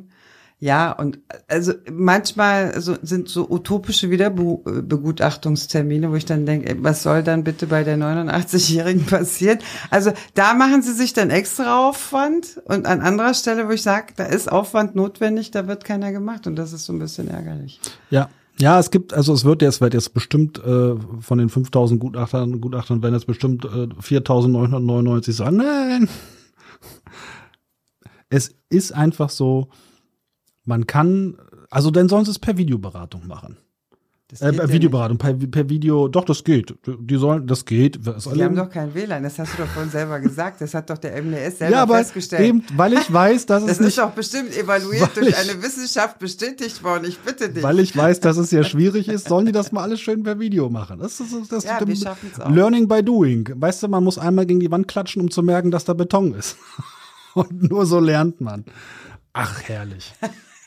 Und 0.92 1.18
also 1.48 1.74
manchmal 1.92 2.80
so, 2.80 2.96
sind 3.02 3.30
so 3.30 3.50
utopische 3.50 4.12
Wiederbegutachtungstermine, 4.12 6.12
wo 6.12 6.16
ich 6.16 6.26
dann 6.26 6.46
denke, 6.46 6.70
ey, 6.70 6.84
was 6.84 7.02
soll 7.02 7.24
dann 7.24 7.44
bitte 7.44 7.66
bei 7.66 7.84
der 7.84 7.98
89-Jährigen 7.98 9.08
passieren? 9.08 9.58
Also 9.90 10.14
da 10.36 10.54
machen 10.54 10.84
sie 10.84 10.94
sich 10.94 11.14
dann 11.14 11.32
extra 11.32 11.90
Aufwand 11.90 12.62
und 12.66 12.86
an 12.86 13.02
anderer 13.02 13.34
Stelle, 13.34 13.68
wo 13.68 13.72
ich 13.72 13.82
sage, 13.82 14.14
da 14.16 14.26
ist 14.26 14.52
Aufwand 14.52 14.96
notwendig, 14.96 15.50
da 15.50 15.68
wird 15.68 15.84
keiner 15.84 16.12
gemacht 16.12 16.46
und 16.46 16.58
das 16.58 16.74
ist 16.74 16.86
so 16.86 16.94
ein 16.94 17.00
bisschen 17.00 17.28
ärgerlich. 17.28 17.80
Ja. 18.12 18.30
Ja, 18.60 18.78
es 18.78 18.92
gibt, 18.92 19.16
also 19.16 19.34
es 19.34 19.44
wird 19.44 19.64
jetzt, 19.64 19.82
wird 19.82 19.96
jetzt 19.96 20.14
bestimmt 20.14 20.64
äh, 20.64 20.94
von 21.20 21.40
den 21.40 21.50
5000 21.50 22.00
Gutachtern, 22.00 22.62
Gutachtern 22.62 23.02
werden 23.02 23.16
jetzt 23.16 23.26
bestimmt 23.26 23.66
äh, 23.66 23.88
4999 24.00 25.36
sagen, 25.36 25.58
nein. 25.58 26.08
Es 28.30 28.54
ist 28.70 28.94
einfach 28.94 29.32
so, 29.32 29.70
man 30.72 30.88
kann, 30.88 31.38
also 31.70 31.92
denn 31.92 32.08
sonst 32.10 32.30
es 32.30 32.40
per 32.40 32.58
Videoberatung 32.58 33.28
machen. 33.28 33.58
Das 34.30 34.40
Äh, 34.42 34.54
per 34.54 34.70
Videoberatung, 34.72 35.18
per, 35.18 35.34
per 35.34 35.68
Video, 35.70 36.08
doch, 36.08 36.24
das 36.24 36.46
geht. 36.46 36.74
Die 36.88 37.18
sollen, 37.18 37.48
das 37.48 37.66
geht. 37.66 38.00
Nicht. 38.06 38.34
Die 38.34 38.42
haben 38.46 38.56
doch 38.56 38.70
kein 38.70 38.94
WLAN, 38.96 39.24
das 39.24 39.38
hast 39.38 39.54
du 39.54 39.64
doch 39.64 39.68
vorhin 39.68 39.92
selber 39.92 40.22
gesagt. 40.22 40.62
Das 40.62 40.74
hat 40.74 40.90
doch 40.90 40.98
der 40.98 41.22
MDS 41.22 41.58
selber 41.58 41.76
ja, 41.76 41.82
aber 41.84 41.98
festgestellt. 41.98 42.48
eben, 42.48 42.64
weil 42.78 42.94
ich 42.94 43.12
weiß, 43.12 43.46
dass 43.48 43.64
Das 43.64 43.74
es 43.74 43.80
nicht, 43.82 43.90
ist 43.90 43.98
doch 43.98 44.12
bestimmt 44.12 44.56
evaluiert 44.56 45.10
durch 45.18 45.28
ich- 45.28 45.38
eine 45.38 45.62
Wissenschaft 45.62 46.18
bestätigt 46.20 46.82
worden. 46.82 47.04
Ich 47.10 47.20
bitte 47.20 47.50
dich. 47.50 47.62
weil 47.62 47.80
ich 47.82 47.94
weiß, 47.94 48.22
dass 48.22 48.38
es 48.38 48.52
ja 48.52 48.64
schwierig 48.64 49.10
ist, 49.10 49.28
sollen 49.28 49.48
die 49.48 49.52
das 49.52 49.74
mal 49.74 49.84
alles 49.84 50.00
schön 50.00 50.24
per 50.24 50.40
Video 50.40 50.70
machen. 50.70 51.00
Das 51.00 51.20
ist 51.20 51.34
das, 51.34 51.48
das 51.50 51.64
Ja, 51.66 51.86
wir 51.86 51.94
schaffen's 51.98 52.40
auch. 52.40 52.50
Learning 52.50 52.88
by 52.88 53.04
doing. 53.04 53.50
Weißt 53.54 53.84
du, 53.84 53.90
man 53.90 54.02
muss 54.06 54.18
einmal 54.18 54.46
gegen 54.46 54.62
die 54.62 54.72
Wand 54.72 54.88
klatschen, 54.88 55.22
um 55.22 55.30
zu 55.30 55.44
merken, 55.44 55.72
dass 55.72 55.84
da 55.84 55.94
Beton 55.94 56.34
ist. 56.36 56.56
Und 57.34 57.70
nur 57.70 57.86
so 57.86 58.00
lernt 58.00 58.40
man. 58.40 58.64
Ach, 59.34 59.62
herrlich. 59.64 60.14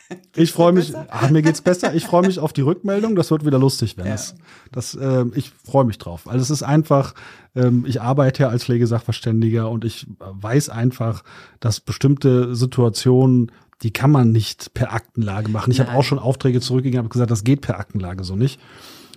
Ich 0.36 0.52
freue 0.52 0.72
mich, 0.72 0.92
ach, 0.94 1.30
mir 1.30 1.42
geht's 1.42 1.62
besser. 1.62 1.94
Ich 1.94 2.04
freue 2.04 2.26
mich 2.26 2.38
auf 2.38 2.52
die 2.52 2.60
Rückmeldung. 2.60 3.16
Das 3.16 3.30
wird 3.30 3.44
wieder 3.44 3.58
lustig, 3.58 3.96
wenn 3.96 4.06
ja. 4.06 4.14
es. 4.14 4.34
Das, 4.72 4.94
äh, 4.94 5.24
ich 5.34 5.50
freue 5.50 5.84
mich 5.84 5.98
drauf. 5.98 6.28
Also 6.28 6.42
es 6.42 6.50
ist 6.50 6.62
einfach, 6.62 7.14
ähm, 7.54 7.84
ich 7.86 8.00
arbeite 8.00 8.44
ja 8.44 8.48
als 8.48 8.64
Pflegesachverständiger 8.64 9.70
und 9.70 9.84
ich 9.84 10.06
weiß 10.18 10.68
einfach, 10.68 11.24
dass 11.60 11.80
bestimmte 11.80 12.54
Situationen, 12.54 13.52
die 13.82 13.92
kann 13.92 14.10
man 14.10 14.32
nicht 14.32 14.74
per 14.74 14.92
Aktenlage 14.92 15.50
machen. 15.50 15.70
Ich 15.70 15.80
habe 15.80 15.92
auch 15.92 16.04
schon 16.04 16.18
Aufträge 16.18 16.60
zurückgegeben, 16.60 16.98
habe 16.98 17.08
gesagt, 17.12 17.30
das 17.30 17.44
geht 17.44 17.60
per 17.60 17.78
Aktenlage 17.78 18.24
so 18.24 18.36
nicht. 18.36 18.60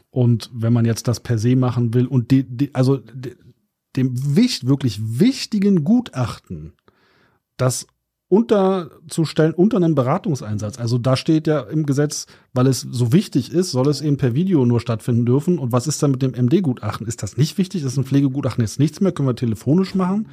Und 0.10 0.50
wenn 0.54 0.73
man 0.73 0.86
jetzt 0.86 1.08
das 1.08 1.19
per 1.19 1.38
se 1.38 1.56
machen 1.56 1.93
will 1.93 2.08
und 2.08 2.32
die, 2.32 2.43
die 2.43 2.73
also 2.73 2.97
die, 2.97 3.36
dem 3.95 4.36
wirklich 4.36 5.00
wichtigen 5.19 5.84
Gutachten, 5.84 6.73
das 7.58 7.88
unterzustellen 8.30 9.54
unter 9.54 9.78
einen 9.78 9.96
Beratungseinsatz. 9.96 10.80
Also 10.80 10.98
da 10.98 11.16
steht 11.16 11.48
ja 11.48 11.62
im 11.62 11.86
Gesetz, 11.86 12.26
weil 12.54 12.68
es 12.68 12.82
so 12.82 13.13
wichtig 13.13 13.54
ist, 13.54 13.72
soll 13.72 13.88
es 13.88 14.02
eben 14.02 14.18
per 14.18 14.34
Video 14.34 14.66
nur 14.66 14.82
stattfinden 14.82 15.26
dürfen. 15.26 15.58
Und 15.58 15.72
was 15.72 15.88
ist 15.88 16.04
dann 16.04 16.12
mit 16.12 16.22
dem 16.22 16.34
MD-Gutachten? 16.34 17.08
Ist 17.08 17.24
das 17.24 17.38
nicht 17.38 17.58
wichtig? 17.58 17.84
Ist 17.84 17.96
ein 17.96 18.04
Pflegegutachten 18.04 18.62
jetzt 18.62 18.80
nichts 18.80 19.00
mehr? 19.00 19.13
Können 19.13 19.30
wir 19.30 19.36
telefonisch 19.36 19.96
machen? 19.96 20.28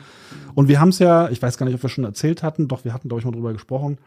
Und 0.54 0.66
wir 0.68 0.80
haben 0.80 0.88
es 0.88 0.98
ja, 0.98 1.28
ich 1.28 1.40
weiß 1.40 1.57
gar 1.57 1.66
nicht, 1.66 1.76
ob 1.76 1.83
wir 1.83 1.90
schon 1.90 2.04
erzählt 2.04 2.42
hatten, 2.42 2.66
doch 2.66 2.85
wir 2.85 2.92
hatten, 2.92 3.09
glaube 3.09 3.20
ich, 3.20 3.26
mal 3.26 3.33
drüber 3.33 3.52
gesprochen, 3.52 3.98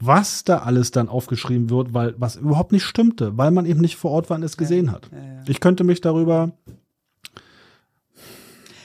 was 0.00 0.44
da 0.44 0.58
alles 0.58 0.90
dann 0.90 1.08
aufgeschrieben 1.08 1.68
wird, 1.68 1.92
weil 1.92 2.14
was 2.18 2.36
überhaupt 2.36 2.72
nicht 2.72 2.84
stimmte, 2.84 3.36
weil 3.36 3.50
man 3.50 3.66
eben 3.66 3.80
nicht 3.80 3.96
vor 3.96 4.12
Ort 4.12 4.30
war 4.30 4.38
und 4.38 4.42
es 4.42 4.56
gesehen 4.56 4.86
ja, 4.86 4.92
hat. 4.92 5.10
Ja, 5.12 5.18
ja. 5.18 5.42
Ich 5.46 5.60
könnte 5.60 5.84
mich 5.84 6.00
darüber. 6.00 6.52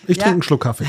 Ich 0.06 0.18
trinke 0.18 0.34
einen 0.34 0.44
Schluck 0.44 0.64
Kaffee. 0.64 0.86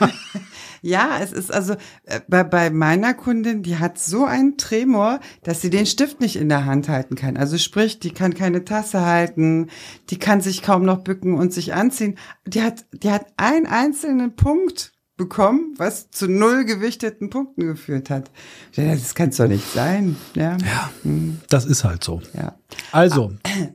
Ja, 0.82 1.18
es 1.20 1.32
ist 1.32 1.52
also 1.52 1.74
äh, 2.04 2.20
bei, 2.28 2.44
bei 2.44 2.70
meiner 2.70 3.14
Kundin, 3.14 3.62
die 3.62 3.78
hat 3.78 3.98
so 3.98 4.24
einen 4.24 4.56
Tremor, 4.56 5.20
dass 5.42 5.60
sie 5.60 5.70
den 5.70 5.86
Stift 5.86 6.20
nicht 6.20 6.36
in 6.36 6.48
der 6.48 6.64
Hand 6.64 6.88
halten 6.88 7.14
kann. 7.14 7.36
Also 7.36 7.58
sprich, 7.58 7.98
die 7.98 8.10
kann 8.10 8.34
keine 8.34 8.64
Tasse 8.64 9.04
halten, 9.04 9.68
die 10.10 10.18
kann 10.18 10.40
sich 10.40 10.62
kaum 10.62 10.84
noch 10.84 10.98
bücken 10.98 11.34
und 11.34 11.52
sich 11.52 11.74
anziehen. 11.74 12.16
Die 12.46 12.62
hat, 12.62 12.86
die 12.92 13.10
hat 13.10 13.26
einen 13.36 13.66
einzelnen 13.66 14.36
Punkt 14.36 14.92
bekommen, 15.16 15.74
was 15.76 16.10
zu 16.10 16.28
null 16.28 16.64
gewichteten 16.64 17.28
Punkten 17.28 17.66
geführt 17.66 18.08
hat. 18.08 18.30
Das 18.76 19.14
kann 19.14 19.30
es 19.30 19.36
doch 19.36 19.48
nicht 19.48 19.70
sein. 19.72 20.16
Ja, 20.34 20.56
ja 20.58 20.90
hm. 21.02 21.40
das 21.50 21.66
ist 21.66 21.84
halt 21.84 22.04
so. 22.04 22.22
Ja. 22.32 22.58
Also, 22.92 23.32
ah. 23.42 23.68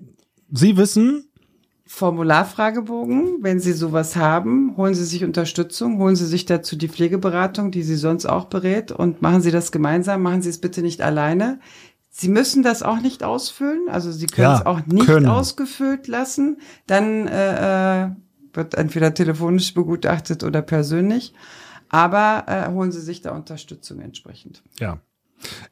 Sie 0.51 0.77
wissen, 0.77 1.25
Formularfragebogen. 1.93 3.43
Wenn 3.43 3.59
Sie 3.59 3.71
sowas 3.71 4.15
haben, 4.15 4.75
holen 4.77 4.95
Sie 4.95 5.05
sich 5.05 5.23
Unterstützung, 5.23 5.99
holen 5.99 6.15
Sie 6.15 6.25
sich 6.25 6.45
dazu 6.45 6.75
die 6.75 6.89
Pflegeberatung, 6.89 7.69
die 7.69 7.83
Sie 7.83 7.97
sonst 7.97 8.25
auch 8.25 8.45
berät 8.45 8.91
und 8.91 9.21
machen 9.21 9.41
Sie 9.43 9.51
das 9.51 9.71
gemeinsam, 9.71 10.23
machen 10.23 10.41
Sie 10.41 10.49
es 10.49 10.57
bitte 10.57 10.81
nicht 10.81 11.03
alleine. 11.03 11.59
Sie 12.09 12.29
müssen 12.29 12.63
das 12.63 12.81
auch 12.81 12.99
nicht 12.99 13.23
ausfüllen, 13.23 13.89
also 13.89 14.11
Sie 14.11 14.25
können 14.25 14.45
ja, 14.47 14.55
es 14.55 14.65
auch 14.65 14.83
nicht 14.87 15.05
können. 15.05 15.27
ausgefüllt 15.27 16.07
lassen. 16.07 16.57
Dann 16.87 17.27
äh, 17.27 18.05
äh, 18.05 18.09
wird 18.53 18.73
entweder 18.73 19.13
telefonisch 19.13 19.75
begutachtet 19.75 20.43
oder 20.43 20.63
persönlich. 20.63 21.35
Aber 21.89 22.45
äh, 22.47 22.71
holen 22.71 22.91
Sie 22.91 23.01
sich 23.01 23.21
da 23.21 23.35
Unterstützung 23.35 23.99
entsprechend. 23.99 24.63
Ja. 24.79 24.97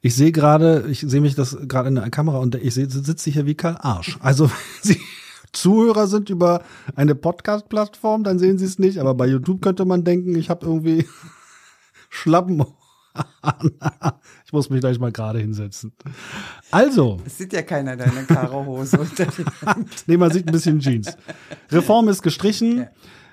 Ich 0.02 0.14
sehe 0.14 0.30
gerade, 0.30 0.86
ich 0.88 1.00
sehe 1.00 1.20
mich 1.20 1.34
das 1.34 1.58
gerade 1.66 1.88
in 1.88 1.96
der 1.96 2.10
Kamera 2.10 2.38
und 2.38 2.54
ich 2.54 2.74
sitze 2.74 3.30
hier 3.30 3.44
wie 3.44 3.56
Karl 3.56 3.76
Arsch. 3.80 4.18
Also 4.22 4.48
Sie 4.82 5.00
Zuhörer 5.52 6.06
sind 6.06 6.30
über 6.30 6.62
eine 6.94 7.14
Podcast-Plattform, 7.14 8.24
dann 8.24 8.38
sehen 8.38 8.58
sie 8.58 8.64
es 8.64 8.78
nicht. 8.78 8.98
Aber 8.98 9.14
bei 9.14 9.26
YouTube 9.26 9.62
könnte 9.62 9.84
man 9.84 10.04
denken, 10.04 10.34
ich 10.34 10.50
habe 10.50 10.66
irgendwie 10.66 11.06
Schlappen. 12.08 12.64
ich 14.46 14.52
muss 14.52 14.70
mich 14.70 14.80
gleich 14.80 14.98
mal 14.98 15.12
gerade 15.12 15.38
hinsetzen. 15.38 15.92
Also. 16.70 17.20
Es 17.26 17.38
sieht 17.38 17.52
ja 17.52 17.62
keiner 17.62 17.96
deine 17.96 18.24
Karo-Hose 18.24 19.00
unter 19.00 19.26
Nee, 20.06 20.16
man 20.16 20.30
sieht 20.30 20.46
ein 20.46 20.52
bisschen 20.52 20.80
Jeans. 20.80 21.16
Reform 21.70 22.08
ist 22.08 22.22
gestrichen. 22.22 22.86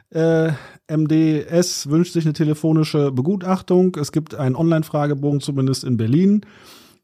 Äh, 0.09 0.51
MDS 0.89 1.89
wünscht 1.89 2.13
sich 2.13 2.25
eine 2.25 2.33
telefonische 2.33 3.11
Begutachtung. 3.11 3.95
Es 3.95 4.11
gibt 4.11 4.35
einen 4.35 4.55
Online-Fragebogen, 4.55 5.39
zumindest 5.39 5.83
in 5.83 5.97
Berlin. 5.97 6.45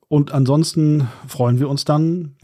Und 0.08 0.32
ansonsten 0.32 1.08
freuen 1.28 1.60
wir 1.60 1.70
uns 1.70 1.86
dann 1.86 2.36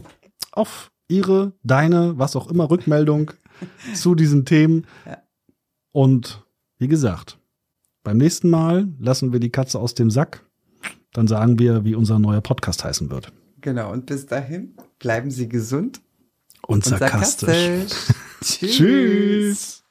auf 0.52 0.92
ihre, 1.12 1.54
deine, 1.64 2.18
was 2.18 2.36
auch 2.36 2.50
immer, 2.50 2.72
Rückmeldung 2.72 3.32
zu 3.94 4.16
diesen 4.16 4.46
Themen. 4.46 4.88
Ja. 5.06 5.18
Und 5.92 6.44
wie 6.80 6.88
gesagt, 6.88 7.38
beim 8.04 8.18
nächsten 8.18 8.50
Mal 8.50 8.88
lassen 9.00 9.34
wir 9.34 9.40
die 9.40 9.52
Katze 9.52 9.80
aus 9.80 9.94
dem 9.94 10.10
Sack. 10.10 10.46
Dann 11.14 11.28
sagen 11.28 11.60
wir, 11.60 11.84
wie 11.84 11.94
unser 11.94 12.18
neuer 12.18 12.42
Podcast 12.42 12.84
heißen 12.84 13.12
wird. 13.12 13.32
Genau, 13.60 13.92
und 13.92 14.08
bis 14.08 14.26
dahin 14.26 14.76
bleiben 14.98 15.30
Sie 15.30 15.48
gesund 15.48 16.02
und, 16.66 16.78
und 16.78 16.86
sarkastisch. 16.86 17.50
sarkastisch. 17.50 18.18
Tschüss. 18.78 19.84